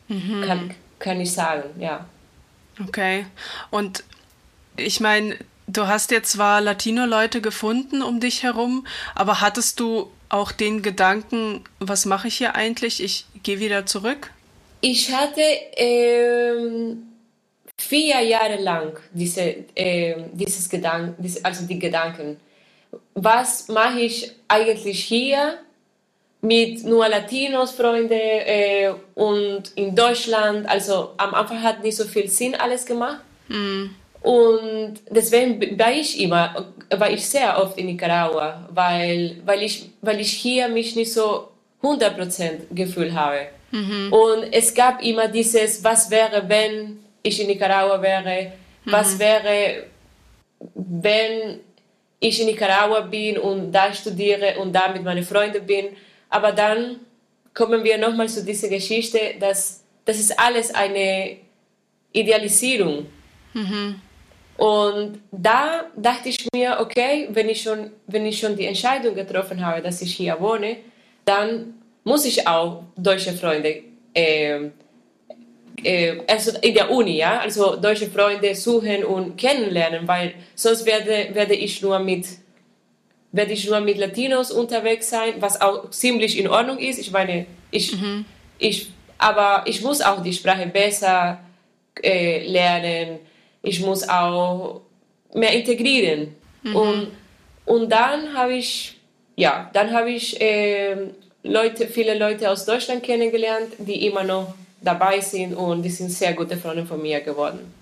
mhm. 0.08 0.44
kann, 0.46 0.74
kann 0.98 1.20
ich 1.20 1.32
sagen, 1.32 1.68
ja. 1.80 2.06
Okay, 2.86 3.26
und 3.70 4.04
ich 4.76 5.00
meine, 5.00 5.36
du 5.66 5.86
hast 5.86 6.10
ja 6.10 6.22
zwar 6.22 6.60
Latino-Leute 6.60 7.40
gefunden 7.40 8.02
um 8.02 8.20
dich 8.20 8.42
herum, 8.42 8.86
aber 9.14 9.40
hattest 9.40 9.80
du 9.80 10.10
auch 10.28 10.52
den 10.52 10.82
Gedanken, 10.82 11.64
was 11.80 12.04
mache 12.04 12.28
ich 12.28 12.36
hier 12.36 12.54
eigentlich? 12.54 13.02
Ich 13.02 13.24
gehe 13.42 13.58
wieder 13.58 13.86
zurück? 13.86 14.30
Ich 14.80 15.12
hatte 15.12 15.40
ähm, 15.76 17.02
vier 17.76 18.20
Jahre 18.20 18.60
lang 18.60 18.96
diese, 19.12 19.56
äh, 19.74 20.14
dieses 20.32 20.68
Gedanken, 20.68 21.16
also 21.42 21.66
die 21.66 21.78
Gedanken 21.78 22.36
was 23.14 23.68
mache 23.68 24.00
ich 24.00 24.32
eigentlich 24.48 25.04
hier 25.04 25.58
mit 26.40 26.84
nur 26.84 27.08
Latinos, 27.08 27.72
Freunde 27.72 28.14
äh, 28.14 28.92
und 29.14 29.72
in 29.74 29.94
Deutschland. 29.94 30.68
Also 30.68 31.10
am 31.16 31.34
Anfang 31.34 31.62
hat 31.62 31.82
nicht 31.82 31.96
so 31.96 32.04
viel 32.04 32.28
Sinn 32.28 32.54
alles 32.54 32.86
gemacht. 32.86 33.20
Mm. 33.48 33.86
Und 34.20 34.94
deswegen 35.10 35.78
war 35.78 35.92
ich 35.92 36.20
immer, 36.20 36.66
war 36.90 37.10
ich 37.10 37.26
sehr 37.26 37.56
oft 37.60 37.78
in 37.78 37.86
Nicaragua, 37.86 38.68
weil, 38.72 39.36
weil, 39.44 39.62
ich, 39.62 39.90
weil 40.00 40.20
ich 40.20 40.32
hier 40.32 40.68
mich 40.68 40.96
nicht 40.96 41.12
so 41.12 41.48
100% 41.82 42.74
gefühlt 42.74 43.14
habe. 43.14 43.48
Mhm. 43.70 44.12
Und 44.12 44.52
es 44.52 44.74
gab 44.74 45.02
immer 45.02 45.28
dieses, 45.28 45.82
was 45.84 46.10
wäre, 46.10 46.48
wenn 46.48 46.98
ich 47.22 47.40
in 47.40 47.46
Nicaragua 47.46 48.00
wäre, 48.02 48.52
mhm. 48.84 48.92
was 48.92 49.18
wäre, 49.18 49.84
wenn 50.74 51.60
ich 52.20 52.40
in 52.40 52.46
Nicaragua 52.46 53.00
bin 53.00 53.38
und 53.38 53.70
da 53.70 53.92
studiere 53.92 54.58
und 54.58 54.72
da 54.72 54.88
mit 54.88 55.04
meinen 55.04 55.22
Freunden 55.22 55.64
bin. 55.64 55.86
Aber 56.28 56.52
dann 56.52 57.00
kommen 57.54 57.82
wir 57.84 57.98
nochmal 57.98 58.28
zu 58.28 58.44
dieser 58.44 58.68
Geschichte, 58.68 59.34
dass 59.40 59.84
das 60.04 60.18
ist 60.18 60.38
alles 60.38 60.74
eine 60.74 61.36
Idealisierung. 62.12 63.06
Mhm. 63.52 64.00
Und 64.56 65.20
da 65.30 65.84
dachte 65.96 66.30
ich 66.30 66.48
mir, 66.52 66.78
okay, 66.80 67.28
wenn 67.30 67.48
ich, 67.48 67.62
schon, 67.62 67.90
wenn 68.06 68.26
ich 68.26 68.38
schon 68.40 68.56
die 68.56 68.66
Entscheidung 68.66 69.14
getroffen 69.14 69.64
habe, 69.64 69.82
dass 69.82 70.02
ich 70.02 70.16
hier 70.16 70.36
wohne, 70.40 70.78
dann 71.24 71.74
muss 72.04 72.24
ich 72.24 72.46
auch 72.46 72.82
deutsche 72.96 73.32
Freunde, 73.34 73.82
äh, 74.14 74.70
äh, 75.84 76.20
also 76.26 76.58
in 76.60 76.74
der 76.74 76.90
Uni, 76.90 77.18
ja, 77.18 77.38
also 77.38 77.76
deutsche 77.76 78.06
Freunde 78.06 78.54
suchen 78.54 79.04
und 79.04 79.36
kennenlernen, 79.36 80.08
weil 80.08 80.34
sonst 80.54 80.86
werde, 80.86 81.34
werde 81.34 81.54
ich 81.54 81.80
nur 81.82 81.98
mit 81.98 82.26
werde 83.32 83.52
ich 83.52 83.68
nur 83.68 83.80
mit 83.80 83.98
Latinos 83.98 84.50
unterwegs 84.50 85.10
sein, 85.10 85.34
was 85.40 85.60
auch 85.60 85.90
ziemlich 85.90 86.38
in 86.38 86.48
Ordnung 86.48 86.78
ist. 86.78 86.98
Ich 86.98 87.10
meine, 87.10 87.46
ich, 87.70 87.92
mhm. 87.92 88.24
ich, 88.58 88.90
aber 89.18 89.64
ich 89.66 89.82
muss 89.82 90.00
auch 90.00 90.22
die 90.22 90.32
Sprache 90.32 90.66
besser 90.66 91.40
äh, 92.02 92.46
lernen. 92.46 93.18
Ich 93.62 93.80
muss 93.80 94.08
auch 94.08 94.82
mehr 95.34 95.52
integrieren. 95.52 96.34
Mhm. 96.62 96.76
Und, 96.76 97.08
und 97.66 97.90
dann 97.90 98.34
habe 98.34 98.54
ich, 98.54 98.98
ja, 99.36 99.70
dann 99.74 99.92
habe 99.92 100.10
ich 100.10 100.40
äh, 100.40 100.96
Leute, 101.42 101.86
viele 101.86 102.18
Leute 102.18 102.50
aus 102.50 102.64
Deutschland 102.64 103.02
kennengelernt, 103.02 103.74
die 103.78 104.06
immer 104.06 104.24
noch 104.24 104.54
dabei 104.80 105.20
sind 105.20 105.54
und 105.54 105.82
die 105.82 105.90
sind 105.90 106.10
sehr 106.10 106.34
gute 106.34 106.56
Freunde 106.56 106.86
von 106.86 107.02
mir 107.02 107.20
geworden. 107.20 107.72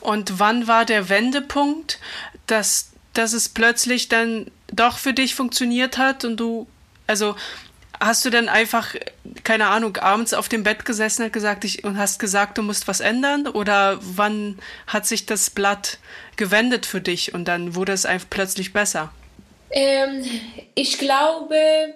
Und 0.00 0.40
wann 0.40 0.66
war 0.66 0.84
der 0.84 1.08
Wendepunkt, 1.08 1.98
dass, 2.46 2.90
dass 3.12 3.32
es 3.32 3.48
plötzlich 3.48 4.08
dann 4.08 4.50
doch 4.80 4.98
für 4.98 5.12
dich 5.12 5.34
funktioniert 5.34 5.98
hat 5.98 6.24
und 6.24 6.38
du, 6.38 6.66
also 7.06 7.36
hast 8.00 8.24
du 8.24 8.30
dann 8.30 8.48
einfach, 8.48 8.94
keine 9.44 9.66
Ahnung, 9.66 9.96
abends 9.98 10.32
auf 10.32 10.48
dem 10.48 10.62
Bett 10.62 10.84
gesessen 10.84 11.24
und, 11.24 11.32
gesagt, 11.32 11.64
ich, 11.64 11.84
und 11.84 11.98
hast 11.98 12.18
gesagt, 12.18 12.56
du 12.56 12.62
musst 12.62 12.88
was 12.88 13.00
ändern? 13.00 13.46
Oder 13.46 13.98
wann 14.00 14.58
hat 14.86 15.06
sich 15.06 15.26
das 15.26 15.50
Blatt 15.50 15.98
gewendet 16.36 16.86
für 16.86 17.00
dich 17.00 17.34
und 17.34 17.46
dann 17.46 17.74
wurde 17.74 17.92
es 17.92 18.06
einfach 18.06 18.28
plötzlich 18.30 18.72
besser? 18.72 19.12
Ähm, 19.70 20.24
ich 20.74 20.98
glaube, 20.98 21.94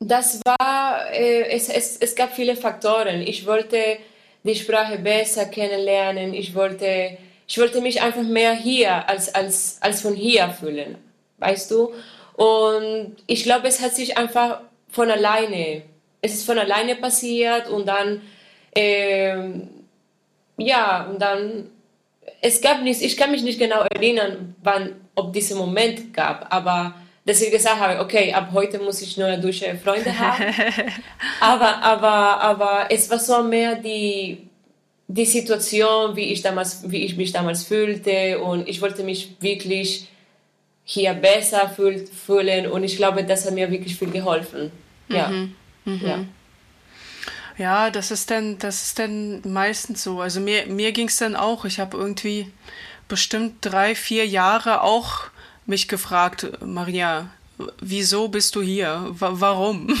das 0.00 0.40
war, 0.44 1.10
äh, 1.12 1.48
es, 1.50 1.68
es, 1.68 1.96
es 1.98 2.16
gab 2.16 2.34
viele 2.34 2.56
Faktoren. 2.56 3.22
Ich 3.22 3.46
wollte 3.46 3.98
die 4.42 4.56
Sprache 4.56 4.98
besser 4.98 5.46
kennenlernen. 5.46 6.34
Ich 6.34 6.54
wollte, 6.54 7.16
ich 7.46 7.58
wollte 7.58 7.80
mich 7.80 8.02
einfach 8.02 8.22
mehr 8.22 8.54
hier 8.54 9.08
als, 9.08 9.34
als, 9.34 9.78
als 9.80 10.02
von 10.02 10.14
hier 10.14 10.50
fühlen. 10.50 10.98
Weißt 11.38 11.70
du? 11.70 11.92
Und 12.34 13.16
ich 13.26 13.44
glaube, 13.44 13.68
es 13.68 13.80
hat 13.80 13.94
sich 13.94 14.18
einfach 14.18 14.60
von 14.88 15.10
alleine, 15.10 15.82
es 16.20 16.34
ist 16.34 16.46
von 16.46 16.58
alleine 16.58 16.96
passiert 16.96 17.68
und 17.68 17.86
dann, 17.86 18.22
ähm, 18.74 19.68
ja, 20.56 21.04
und 21.10 21.20
dann, 21.20 21.70
es 22.40 22.60
gab 22.60 22.82
nichts, 22.82 23.02
ich 23.02 23.16
kann 23.16 23.30
mich 23.30 23.42
nicht 23.42 23.58
genau 23.58 23.82
erinnern, 23.82 24.54
wann, 24.62 24.96
ob 25.14 25.32
dieser 25.32 25.56
Moment 25.56 26.12
gab, 26.12 26.52
aber 26.52 26.94
dass 27.24 27.40
ich 27.40 27.50
gesagt 27.50 27.80
habe, 27.80 28.00
okay, 28.00 28.32
ab 28.32 28.50
heute 28.52 28.78
muss 28.78 29.00
ich 29.00 29.16
neue 29.16 29.38
deutsche 29.38 29.76
Freunde 29.76 30.16
haben. 30.18 30.44
aber, 31.40 31.82
aber, 31.82 32.40
aber 32.40 32.86
es 32.90 33.08
war 33.10 33.18
so 33.18 33.42
mehr 33.42 33.76
die, 33.76 34.48
die 35.06 35.24
Situation, 35.24 36.16
wie 36.16 36.32
ich, 36.32 36.42
damals, 36.42 36.90
wie 36.90 37.04
ich 37.04 37.16
mich 37.16 37.32
damals 37.32 37.64
fühlte 37.64 38.40
und 38.40 38.68
ich 38.68 38.82
wollte 38.82 39.04
mich 39.04 39.36
wirklich 39.40 40.08
hier 40.84 41.14
besser 41.14 41.68
fühl, 41.68 42.06
fühlen 42.06 42.70
und 42.70 42.84
ich 42.84 42.96
glaube, 42.96 43.24
das 43.24 43.46
hat 43.46 43.54
mir 43.54 43.70
wirklich 43.70 43.96
viel 43.96 44.10
geholfen. 44.10 44.70
Ja. 45.08 45.28
Mhm. 45.28 45.54
Mhm. 45.84 46.00
ja. 46.06 46.24
Ja, 47.56 47.90
das 47.90 48.10
ist 48.10 48.30
dann, 48.30 48.58
das 48.58 48.82
ist 48.82 48.98
dann 48.98 49.40
meistens 49.44 50.02
so. 50.02 50.20
Also 50.20 50.40
mir, 50.40 50.66
mir 50.66 50.90
ging 50.90 51.06
es 51.06 51.18
dann 51.18 51.36
auch. 51.36 51.64
Ich 51.64 51.78
habe 51.78 51.96
irgendwie 51.96 52.50
bestimmt 53.06 53.58
drei, 53.60 53.94
vier 53.94 54.26
Jahre 54.26 54.82
auch 54.82 55.26
mich 55.66 55.86
gefragt, 55.86 56.48
Maria, 56.64 57.28
wieso 57.80 58.28
bist 58.28 58.56
du 58.56 58.62
hier? 58.62 59.06
W 59.12 59.26
warum? 59.30 59.96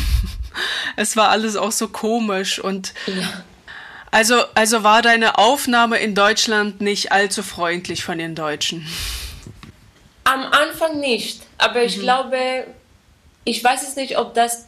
es 0.96 1.16
war 1.16 1.28
alles 1.28 1.54
auch 1.54 1.72
so 1.72 1.88
komisch 1.88 2.58
und 2.58 2.92
ja. 3.06 3.44
also, 4.10 4.42
also 4.54 4.82
war 4.82 5.00
deine 5.00 5.38
Aufnahme 5.38 5.98
in 5.98 6.16
Deutschland 6.16 6.80
nicht 6.80 7.12
allzu 7.12 7.42
freundlich 7.44 8.02
von 8.02 8.18
den 8.18 8.34
Deutschen. 8.34 8.84
Am 10.34 10.42
Anfang 10.52 10.98
nicht, 10.98 11.42
aber 11.58 11.84
ich 11.84 11.98
mhm. 11.98 12.02
glaube, 12.02 12.66
ich 13.44 13.62
weiß 13.62 13.86
es 13.86 13.94
nicht, 13.94 14.18
ob 14.18 14.34
das 14.34 14.66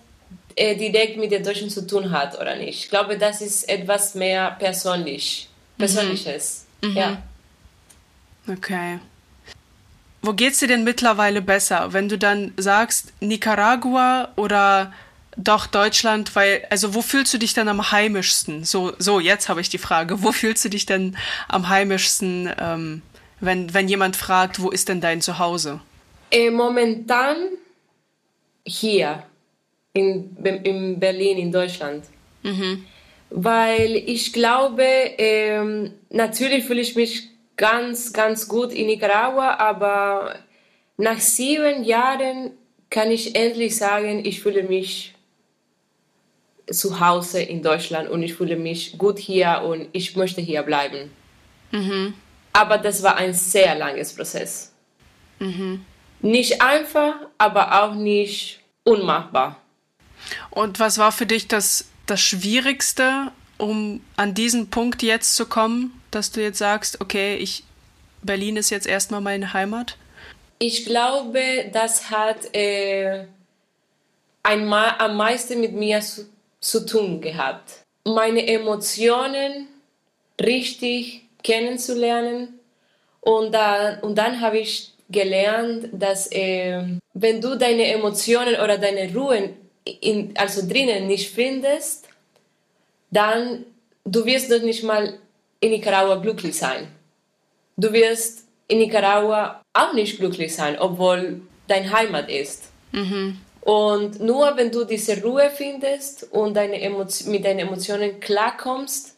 äh, 0.54 0.76
direkt 0.76 1.16
mit 1.16 1.32
den 1.32 1.42
Deutschen 1.42 1.70
zu 1.70 1.84
tun 1.84 2.12
hat 2.12 2.40
oder 2.40 2.54
nicht. 2.54 2.84
Ich 2.84 2.88
glaube, 2.88 3.18
das 3.18 3.40
ist 3.40 3.68
etwas 3.68 4.14
mehr 4.14 4.52
persönlich, 4.52 5.48
mhm. 5.76 5.78
persönliches. 5.78 6.66
Mhm. 6.82 6.96
Ja. 6.96 7.22
Okay. 8.46 9.00
Wo 10.22 10.34
geht's 10.34 10.60
dir 10.60 10.68
denn 10.68 10.84
mittlerweile 10.84 11.42
besser, 11.42 11.92
wenn 11.92 12.08
du 12.08 12.16
dann 12.16 12.52
sagst 12.56 13.12
Nicaragua 13.18 14.28
oder 14.36 14.92
doch 15.36 15.66
Deutschland, 15.66 16.36
weil 16.36 16.64
also 16.70 16.94
wo 16.94 17.02
fühlst 17.02 17.34
du 17.34 17.38
dich 17.38 17.54
dann 17.54 17.68
am 17.68 17.90
heimischsten? 17.90 18.64
So 18.64 18.92
so 18.98 19.18
jetzt 19.18 19.48
habe 19.48 19.60
ich 19.60 19.68
die 19.68 19.78
Frage, 19.78 20.22
wo 20.22 20.30
fühlst 20.30 20.64
du 20.64 20.68
dich 20.68 20.86
denn 20.86 21.16
am 21.48 21.68
heimischsten? 21.68 22.54
Ähm, 22.56 23.02
wenn, 23.40 23.72
wenn 23.74 23.88
jemand 23.88 24.16
fragt, 24.16 24.60
wo 24.60 24.70
ist 24.70 24.88
denn 24.88 25.00
dein 25.00 25.20
Zuhause? 25.20 25.80
Äh, 26.30 26.50
momentan 26.50 27.36
hier 28.64 29.22
in, 29.92 30.36
in 30.64 30.98
Berlin, 30.98 31.38
in 31.38 31.52
Deutschland. 31.52 32.04
Mhm. 32.42 32.84
Weil 33.30 33.96
ich 33.96 34.32
glaube, 34.32 34.84
ähm, 34.84 35.92
natürlich 36.10 36.64
fühle 36.64 36.80
ich 36.80 36.94
mich 36.94 37.28
ganz, 37.56 38.12
ganz 38.12 38.48
gut 38.48 38.72
in 38.72 38.86
Nicaragua, 38.86 39.56
aber 39.56 40.36
nach 40.96 41.18
sieben 41.18 41.84
Jahren 41.84 42.52
kann 42.90 43.10
ich 43.10 43.34
endlich 43.34 43.76
sagen, 43.76 44.24
ich 44.24 44.40
fühle 44.40 44.62
mich 44.62 45.14
zu 46.70 47.00
Hause 47.00 47.42
in 47.42 47.62
Deutschland 47.62 48.08
und 48.08 48.22
ich 48.22 48.34
fühle 48.34 48.56
mich 48.56 48.98
gut 48.98 49.18
hier 49.18 49.62
und 49.64 49.88
ich 49.92 50.16
möchte 50.16 50.40
hier 50.40 50.62
bleiben. 50.62 51.10
Mhm. 51.70 52.14
Aber 52.56 52.78
das 52.78 53.02
war 53.02 53.16
ein 53.16 53.34
sehr 53.34 53.74
langes 53.74 54.14
Prozess. 54.14 54.72
Mhm. 55.40 55.84
Nicht 56.20 56.62
einfach, 56.62 57.14
aber 57.36 57.82
auch 57.82 57.94
nicht 57.94 58.60
unmachbar. 58.82 59.60
Und 60.48 60.80
was 60.80 60.96
war 60.96 61.12
für 61.12 61.26
dich 61.26 61.48
das, 61.48 61.88
das 62.06 62.22
Schwierigste, 62.22 63.30
um 63.58 64.00
an 64.16 64.32
diesen 64.32 64.70
Punkt 64.70 65.02
jetzt 65.02 65.36
zu 65.36 65.44
kommen, 65.44 66.00
dass 66.10 66.32
du 66.32 66.40
jetzt 66.40 66.56
sagst, 66.56 67.02
okay, 67.02 67.36
ich, 67.36 67.62
Berlin 68.22 68.56
ist 68.56 68.70
jetzt 68.70 68.86
erstmal 68.86 69.20
meine 69.20 69.52
Heimat? 69.52 69.98
Ich 70.58 70.86
glaube, 70.86 71.70
das 71.74 72.10
hat 72.10 72.54
äh, 72.54 73.26
einmal 74.42 74.94
am 74.96 75.18
meisten 75.18 75.60
mit 75.60 75.74
mir 75.74 76.00
zu, 76.00 76.26
zu 76.60 76.86
tun 76.86 77.20
gehabt. 77.20 77.84
Meine 78.06 78.46
Emotionen 78.46 79.68
richtig 80.40 81.25
kennenzulernen. 81.46 82.58
Und 83.20 83.52
dann, 83.54 84.00
und 84.00 84.16
dann 84.18 84.40
habe 84.40 84.58
ich 84.58 84.92
gelernt, 85.08 85.88
dass 85.92 86.30
äh, 86.32 86.82
wenn 87.14 87.40
du 87.40 87.56
deine 87.56 87.86
Emotionen 87.86 88.56
oder 88.56 88.76
deine 88.78 89.12
Ruhe 89.14 89.50
in, 89.84 90.34
also 90.36 90.68
drinnen 90.68 91.06
nicht 91.06 91.30
findest, 91.30 92.08
dann 93.10 93.64
du 94.04 94.24
wirst 94.24 94.50
doch 94.50 94.62
nicht 94.62 94.82
mal 94.82 95.18
in 95.60 95.70
Nicaragua 95.70 96.16
glücklich 96.16 96.56
sein. 96.56 96.88
Du 97.76 97.92
wirst 97.92 98.44
in 98.68 98.78
Nicaragua 98.78 99.62
auch 99.72 99.92
nicht 99.92 100.18
glücklich 100.18 100.54
sein, 100.54 100.78
obwohl 100.78 101.40
dein 101.68 101.92
Heimat 101.92 102.28
ist. 102.28 102.64
Mhm. 102.92 103.38
Und 103.60 104.20
nur 104.20 104.56
wenn 104.56 104.70
du 104.70 104.84
diese 104.84 105.20
Ruhe 105.22 105.50
findest 105.50 106.32
und 106.32 106.54
deine 106.54 106.78
mit 107.26 107.44
deinen 107.44 107.60
Emotionen 107.60 108.20
klarkommst, 108.20 109.15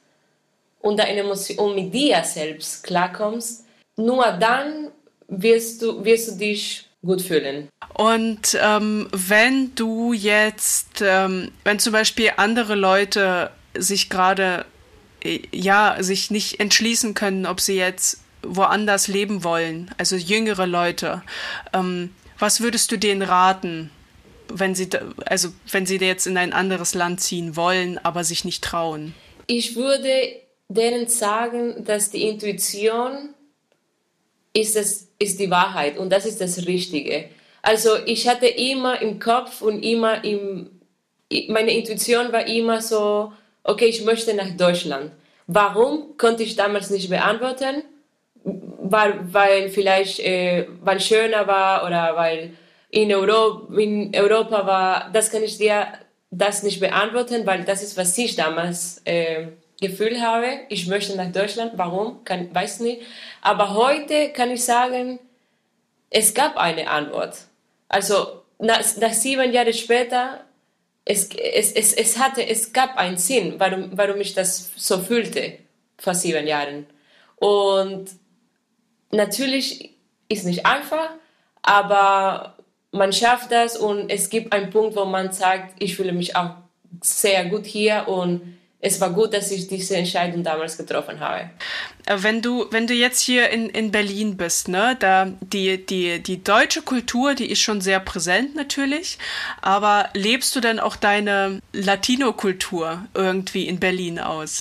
und, 0.81 0.99
deine 0.99 1.21
Emotion, 1.21 1.75
mit 1.75 1.93
dir 1.93 2.23
selbst 2.25 2.85
klarkommst, 2.85 3.65
nur 3.97 4.25
dann 4.33 4.89
wirst 5.29 5.83
du, 5.83 6.05
wirst 6.05 6.31
du 6.31 6.39
dich 6.39 6.89
gut 7.05 7.23
fühlen. 7.23 7.69
Und 7.95 8.59
ähm, 8.61 9.09
wenn 9.13 9.75
du 9.75 10.13
jetzt, 10.13 11.03
ähm, 11.03 11.53
wenn 11.65 11.79
zum 11.79 11.93
Beispiel 11.93 12.33
andere 12.37 12.75
Leute 12.75 13.51
sich 13.77 14.11
gerade, 14.11 14.65
äh, 15.23 15.41
ja, 15.53 15.97
sich 16.01 16.31
nicht 16.31 16.61
entschließen 16.61 17.15
können, 17.15 17.47
ob 17.47 17.61
sie 17.61 17.77
jetzt 17.77 18.21
woanders 18.43 19.09
leben 19.09 19.45
wollen, 19.45 19.91
also 19.99 20.17
jüngere 20.17 20.67
Leute, 20.67 21.23
ähm, 21.73 22.15
was 22.39 22.61
würdest 22.61 22.93
du 22.93 22.97
denen 22.97 23.23
raten, 23.23 23.91
wenn 24.53 24.75
sie, 24.75 24.89
also 25.27 25.51
wenn 25.71 25.87
sie 25.87 25.97
jetzt 25.97 26.27
in 26.27 26.37
ein 26.37 26.53
anderes 26.53 26.95
Land 26.95 27.21
ziehen 27.21 27.57
wollen, 27.57 27.99
aber 27.99 28.25
sich 28.25 28.45
nicht 28.45 28.63
trauen? 28.63 29.15
Ich 29.47 29.77
würde 29.77 30.09
denen 30.69 31.09
sagen, 31.09 31.85
dass 31.85 32.11
die 32.11 32.29
Intuition 32.29 33.35
ist, 34.53 34.77
das, 34.77 35.09
ist 35.19 35.41
die 35.41 35.51
Wahrheit 35.51 35.99
und 35.99 36.11
das 36.11 36.27
ist 36.27 36.41
das 36.41 36.67
Richtige. 36.67 37.31
Also 37.63 37.91
ich 38.07 38.29
hatte 38.29 38.47
immer 38.47 39.01
im 39.03 39.19
Kopf 39.19 39.63
und 39.63 39.83
immer 39.83 40.25
im, 40.25 40.71
meine 41.49 41.73
Intuition 41.73 42.33
war 42.33 42.47
immer 42.47 42.81
so, 42.81 43.33
okay, 43.65 43.87
ich 43.87 44.05
möchte 44.05 44.35
nach 44.35 44.51
Deutschland. 44.57 45.13
Warum 45.47 46.17
konnte 46.17 46.43
ich 46.43 46.57
damals 46.57 46.91
nicht 46.91 47.09
beantworten? 47.09 47.83
weil, 48.91 49.33
weil 49.33 49.69
vielleicht 49.69 50.21
äh, 50.21 50.67
weil 50.83 51.01
schöner 51.01 51.47
war 51.47 51.87
oder 51.87 52.17
weil 52.17 52.55
in, 52.91 53.13
Euro, 53.15 53.73
in 53.75 54.13
Europa 54.15 54.67
war, 54.67 55.11
das 55.13 55.31
kann 55.31 55.43
ich 55.43 55.59
dir 55.59 55.87
das 56.31 56.63
nicht 56.63 56.81
beantworten, 56.81 57.47
weil 57.47 57.65
das 57.65 57.83
ist, 57.83 57.97
was 57.97 58.17
ich 58.17 58.37
damals 58.37 59.03
äh, 59.05 59.49
gefühlt 59.81 60.21
habe. 60.21 60.61
Ich 60.69 60.87
möchte 60.87 61.17
nach 61.17 61.33
Deutschland. 61.33 61.73
Warum? 61.77 62.25
Kann, 62.25 62.55
weiß 62.55 62.81
nicht. 62.81 63.03
Aber 63.41 63.75
heute 63.75 64.31
kann 64.31 64.51
ich 64.51 64.65
sagen, 64.65 65.19
es 66.11 66.35
gab 66.35 66.57
eine 66.57 66.89
Antwort. 66.89 67.37
Also 67.89 68.43
nach, 68.59 68.81
nach 68.97 69.13
sieben 69.13 69.53
Jahren 69.53 69.73
später, 69.73 70.45
es, 71.05 71.31
es, 71.31 71.73
es, 71.73 71.93
es, 71.93 72.19
hatte, 72.19 72.47
es 72.47 72.73
gab 72.73 72.97
einen 72.97 73.17
Sinn, 73.17 73.55
warum, 73.59 73.91
warum 73.97 74.21
ich 74.21 74.35
das 74.35 74.71
so 74.77 74.99
fühlte 74.99 75.59
vor 75.97 76.15
sieben 76.15 76.47
Jahren. 76.47 76.87
Und 77.37 78.11
natürlich 79.11 79.95
ist 80.29 80.45
nicht 80.45 80.67
einfach, 80.67 81.11
aber 81.63 82.57
man 82.91 83.13
schafft 83.13 83.53
das 83.53 83.77
und 83.77 84.11
es 84.11 84.29
gibt 84.29 84.53
einen 84.53 84.71
Punkt, 84.71 84.97
wo 84.97 85.05
man 85.05 85.33
sagt, 85.33 85.83
ich 85.83 85.97
fühle 85.97 86.13
mich 86.13 86.37
auch 86.37 86.51
sehr 87.03 87.45
gut 87.47 87.67
hier 87.67 88.09
und 88.09 88.59
es 88.81 89.01
war 89.01 89.11
gut, 89.11 89.35
dass 89.35 89.51
ich 89.51 89.67
diese 89.67 89.97
Entscheidung 89.97 90.45
damals 90.45 90.77
getroffen 90.77 91.19
habe. 91.19 91.51
Äh, 92.07 92.17
wenn 92.19 92.43
du, 92.43 92.67
wenn 92.71 92.87
du 92.87 92.95
jetzt 92.95 93.21
hier 93.21 93.51
in, 93.51 93.69
in 93.71 93.91
Berlin 93.91 94.37
bist, 94.37 94.69
ne, 94.69 94.97
da 94.99 95.33
die, 95.41 95.85
die, 95.85 96.21
die 96.23 96.45
deutsche 96.45 96.83
Kultur, 96.83 97.35
die 97.35 97.51
ist 97.51 97.61
schon 97.61 97.81
sehr 97.81 97.99
präsent 97.99 98.55
natürlich, 98.55 99.19
aber 99.63 100.09
lebst 100.15 100.55
du 100.55 100.61
denn 100.61 100.79
auch 100.79 100.95
deine 100.95 101.61
Latino-Kultur 101.73 103.05
irgendwie 103.15 103.67
in 103.67 103.81
Berlin 103.81 104.21
aus? 104.21 104.61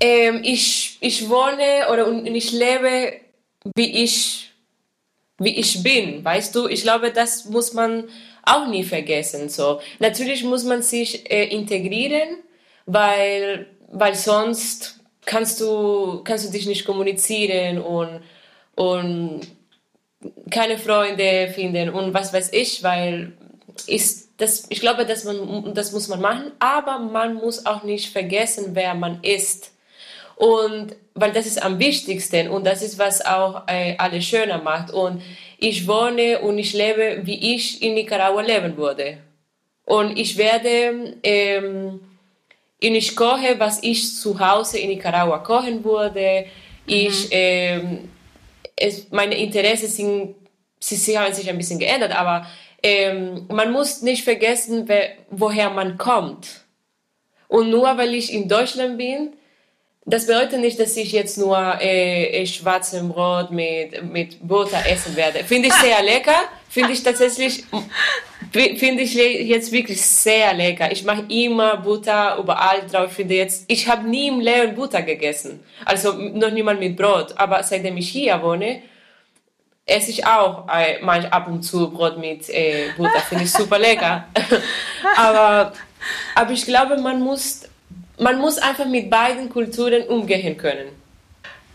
Ähm, 0.00 0.40
ich, 0.42 0.98
ich 1.00 1.28
wohne 1.28 1.86
oder 1.92 2.08
und 2.08 2.26
ich 2.26 2.50
lebe, 2.50 3.12
wie 3.76 4.02
ich, 4.02 4.50
wie 5.38 5.56
ich 5.56 5.84
bin, 5.84 6.24
weißt 6.24 6.52
du? 6.56 6.66
Ich 6.66 6.82
glaube, 6.82 7.12
das 7.12 7.44
muss 7.44 7.74
man 7.74 8.08
auch 8.42 8.66
nie 8.66 8.82
vergessen. 8.82 9.48
So. 9.48 9.80
Natürlich 10.00 10.42
muss 10.42 10.64
man 10.64 10.82
sich 10.82 11.30
äh, 11.30 11.44
integrieren, 11.44 12.38
weil, 12.86 13.66
weil 13.90 14.14
sonst 14.14 15.00
kannst 15.24 15.60
du, 15.60 16.22
kannst 16.24 16.46
du 16.46 16.52
dich 16.52 16.66
nicht 16.66 16.84
kommunizieren 16.84 17.80
und, 17.80 18.20
und 18.74 19.40
keine 20.50 20.78
Freunde 20.78 21.48
finden 21.54 21.90
und 21.90 22.14
was 22.14 22.32
weiß 22.32 22.52
ich, 22.52 22.82
weil 22.82 23.32
ist 23.86 24.30
das, 24.36 24.66
ich 24.68 24.80
glaube, 24.80 25.06
dass 25.06 25.24
man, 25.24 25.72
das 25.74 25.92
muss 25.92 26.08
man 26.08 26.20
machen, 26.20 26.52
aber 26.58 26.98
man 26.98 27.34
muss 27.34 27.64
auch 27.64 27.82
nicht 27.82 28.12
vergessen, 28.12 28.74
wer 28.74 28.94
man 28.94 29.22
ist. 29.22 29.72
Und 30.36 30.96
weil 31.14 31.32
das 31.32 31.46
ist 31.46 31.62
am 31.62 31.78
wichtigsten 31.78 32.48
und 32.48 32.66
das 32.66 32.82
ist, 32.82 32.98
was 32.98 33.24
auch 33.24 33.68
äh, 33.68 33.94
alles 33.98 34.24
schöner 34.24 34.58
macht. 34.58 34.90
Und 34.90 35.22
ich 35.58 35.86
wohne 35.86 36.40
und 36.40 36.58
ich 36.58 36.72
lebe, 36.72 37.20
wie 37.22 37.54
ich 37.54 37.82
in 37.82 37.94
Nicaragua 37.94 38.42
leben 38.42 38.76
würde. 38.76 39.18
Und 39.84 40.18
ich 40.18 40.36
werde, 40.36 41.16
ähm, 41.22 42.00
und 42.82 42.94
ich 42.94 43.14
koche, 43.14 43.58
was 43.58 43.82
ich 43.82 44.16
zu 44.16 44.38
Hause 44.38 44.78
in 44.78 44.88
Nicaragua 44.88 45.38
kochen 45.38 45.84
würde. 45.84 46.46
Ich, 46.86 47.24
mhm. 47.26 47.30
ähm, 47.30 48.10
es, 48.76 49.10
meine 49.10 49.36
Interessen 49.36 49.88
sind, 49.88 50.34
sie, 50.78 50.96
sie 50.96 51.18
haben 51.18 51.32
sich 51.32 51.48
ein 51.48 51.56
bisschen 51.56 51.78
geändert, 51.78 52.12
aber 52.12 52.46
ähm, 52.82 53.46
man 53.48 53.70
muss 53.70 54.02
nicht 54.02 54.24
vergessen, 54.24 54.84
wer, 54.86 55.10
woher 55.30 55.70
man 55.70 55.96
kommt. 55.96 56.62
Und 57.48 57.70
nur 57.70 57.96
weil 57.96 58.14
ich 58.14 58.32
in 58.32 58.48
Deutschland 58.48 58.98
bin, 58.98 59.34
das 60.04 60.26
bedeutet 60.26 60.60
nicht, 60.60 60.80
dass 60.80 60.96
ich 60.96 61.12
jetzt 61.12 61.38
nur 61.38 61.80
äh, 61.80 62.44
schwarzes 62.46 63.06
Brot 63.08 63.52
mit, 63.52 64.02
mit 64.02 64.46
Butter 64.46 64.84
essen 64.86 65.14
werde. 65.14 65.44
Finde 65.44 65.68
ich 65.68 65.74
sehr 65.82 66.02
lecker. 66.02 66.40
Finde 66.72 66.92
ich 66.92 67.02
tatsächlich, 67.02 67.64
finde 68.50 69.02
ich 69.02 69.12
jetzt 69.12 69.70
wirklich 69.72 70.00
sehr 70.00 70.54
lecker. 70.54 70.90
Ich 70.90 71.04
mache 71.04 71.26
immer 71.28 71.76
Butter 71.76 72.38
überall 72.38 72.86
drauf. 72.90 73.08
Ich 73.10 73.16
finde 73.16 73.34
jetzt, 73.34 73.64
ich 73.68 73.86
habe 73.86 74.08
nie 74.08 74.28
im 74.28 74.40
Leben 74.40 74.74
Butter 74.74 75.02
gegessen. 75.02 75.62
Also 75.84 76.12
noch 76.14 76.50
niemand 76.50 76.80
mit 76.80 76.96
Brot. 76.96 77.34
Aber 77.36 77.62
seitdem 77.62 77.98
ich 77.98 78.08
hier 78.08 78.42
wohne, 78.42 78.80
esse 79.84 80.12
ich 80.12 80.24
auch 80.24 80.66
äh, 80.66 80.98
manchmal 81.02 81.30
ab 81.32 81.46
und 81.48 81.62
zu 81.62 81.90
Brot 81.90 82.16
mit 82.16 82.48
äh, 82.48 82.86
Butter. 82.96 83.20
Finde 83.28 83.44
ich 83.44 83.52
super 83.52 83.78
lecker. 83.78 84.28
aber, 85.18 85.74
aber 86.34 86.50
ich 86.52 86.64
glaube, 86.64 86.96
man 86.96 87.20
muss 87.20 87.64
man 88.18 88.38
muss 88.38 88.56
einfach 88.56 88.86
mit 88.86 89.10
beiden 89.10 89.50
Kulturen 89.50 90.04
umgehen 90.04 90.56
können. 90.56 91.01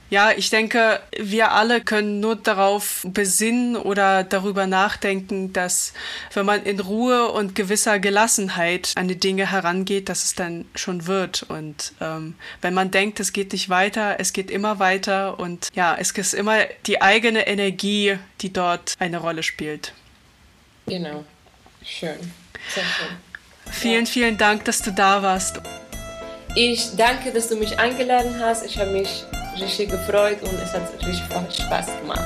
Ja, 0.10 0.32
ich 0.32 0.50
denke, 0.50 1.02
wir 1.18 1.52
alle 1.52 1.82
können 1.82 2.22
nur 2.22 2.38
darauf 2.38 3.02
besinnen 3.04 3.76
oder 3.76 4.24
darüber 4.24 4.66
nachdenken, 4.66 5.52
dass 5.52 5.94
wenn 6.34 6.46
man 6.46 6.64
in 6.64 6.80
Ruhe 6.80 7.30
und 7.32 7.56
gewisser 7.56 8.00
Gelassenheit 8.00 8.94
an 8.96 9.10
die 9.10 9.20
Dinge 9.20 9.52
herangeht, 9.52 10.08
dass 10.08 10.24
es 10.24 10.36
dann 10.36 10.66
schon 10.76 11.08
wird. 11.08 11.44
Und 11.50 11.94
ähm, 12.00 12.36
wenn 12.62 12.74
man 12.74 12.90
denkt, 12.90 13.20
es 13.20 13.34
geht 13.34 13.52
nicht 13.52 13.70
weiter, 13.70 14.16
es 14.20 14.32
geht 14.32 14.50
immer 14.50 14.80
weiter 14.80 15.40
und 15.40 15.70
ja, 15.74 15.96
es 16.00 16.12
ist 16.12 16.34
immer 16.34 16.60
die 16.86 17.02
eigene 17.02 17.46
Energie, 17.46 18.18
die 18.42 18.54
dort 18.54 18.94
eine 19.00 19.18
Rolle 19.18 19.44
spielt. 19.44 19.94
Genau. 20.86 21.26
Schön. 21.86 22.18
Sehr 22.74 22.84
schön. 22.84 23.18
Vielen, 23.72 24.06
ja. 24.06 24.12
vielen 24.12 24.38
Dank, 24.38 24.64
dass 24.66 24.82
du 24.82 24.92
da 24.92 25.22
warst. 25.22 25.60
Ich 26.56 26.96
danke, 26.96 27.32
dass 27.32 27.50
du 27.50 27.58
mich 27.58 27.78
eingeladen 27.78 28.40
hast. 28.40 28.66
Ich 28.66 28.80
habe 28.80 28.92
mich 28.92 29.26
richtig 29.62 29.90
gefreut 29.90 30.38
und 30.42 30.54
es 30.64 30.74
hat 30.74 30.82
richtig 31.06 31.24
Spaß 31.26 31.86
gemacht. 32.02 32.22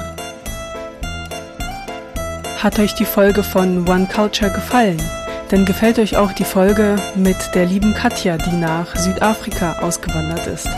Hat 2.58 2.80
euch 2.80 2.94
die 2.94 3.06
Folge 3.06 3.44
von 3.44 3.88
One 3.88 4.08
Culture 4.08 4.52
gefallen? 4.52 5.02
Dann 5.50 5.66
gefällt 5.66 6.00
euch 6.00 6.16
auch 6.16 6.32
die 6.32 6.44
Folge 6.44 6.96
mit 7.16 7.38
der 7.54 7.66
lieben 7.66 7.94
Katja, 7.94 8.38
die 8.38 8.56
nach 8.56 8.96
Südafrika 8.96 9.80
ausgewandert 9.82 10.48
ist. 10.48 10.70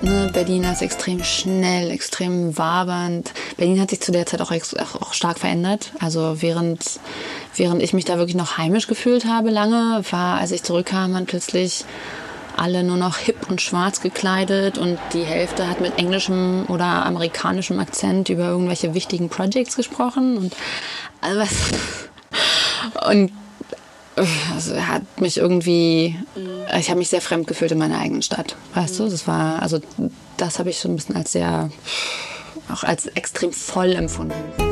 Ne, 0.00 0.28
Berlin 0.32 0.64
ist 0.64 0.82
extrem 0.82 1.22
schnell, 1.22 1.90
extrem 1.92 2.58
wabernd. 2.58 3.32
Berlin 3.56 3.80
hat 3.80 3.90
sich 3.90 4.00
zu 4.00 4.10
der 4.10 4.26
Zeit 4.26 4.40
auch, 4.40 4.50
auch 4.50 5.12
stark 5.12 5.38
verändert. 5.38 5.92
Also 6.00 6.42
während 6.42 6.98
Während 7.54 7.82
ich 7.82 7.92
mich 7.92 8.06
da 8.06 8.16
wirklich 8.16 8.36
noch 8.36 8.56
heimisch 8.56 8.86
gefühlt 8.86 9.26
habe 9.26 9.50
lange, 9.50 10.02
war, 10.10 10.38
als 10.38 10.52
ich 10.52 10.62
zurückkam, 10.62 11.12
dann 11.12 11.26
plötzlich 11.26 11.84
alle 12.56 12.82
nur 12.82 12.96
noch 12.96 13.16
hip 13.18 13.48
und 13.48 13.60
schwarz 13.60 14.00
gekleidet 14.00 14.78
und 14.78 14.98
die 15.12 15.24
Hälfte 15.24 15.68
hat 15.68 15.80
mit 15.80 15.98
englischem 15.98 16.64
oder 16.68 17.06
amerikanischem 17.06 17.78
Akzent 17.78 18.28
über 18.28 18.48
irgendwelche 18.48 18.94
wichtigen 18.94 19.28
Projects 19.28 19.76
gesprochen 19.76 20.36
und 20.36 20.56
also 21.20 21.40
was. 21.40 21.50
Und 23.08 23.32
also 24.16 24.76
hat 24.76 25.02
mich 25.20 25.38
irgendwie 25.38 26.18
ich 26.78 26.90
habe 26.90 26.98
mich 26.98 27.08
sehr 27.08 27.22
fremd 27.22 27.46
gefühlt 27.46 27.72
in 27.72 27.78
meiner 27.78 27.98
eigenen 27.98 28.22
Stadt 28.22 28.56
weißt 28.74 28.98
du? 28.98 29.08
Das 29.08 29.26
war 29.26 29.62
also 29.62 29.80
das 30.36 30.58
habe 30.58 30.70
ich 30.70 30.78
so 30.78 30.88
ein 30.88 30.96
bisschen 30.96 31.16
als 31.16 31.32
sehr 31.32 31.70
auch 32.70 32.84
als 32.84 33.06
extrem 33.06 33.52
voll 33.52 33.92
empfunden 33.92 34.71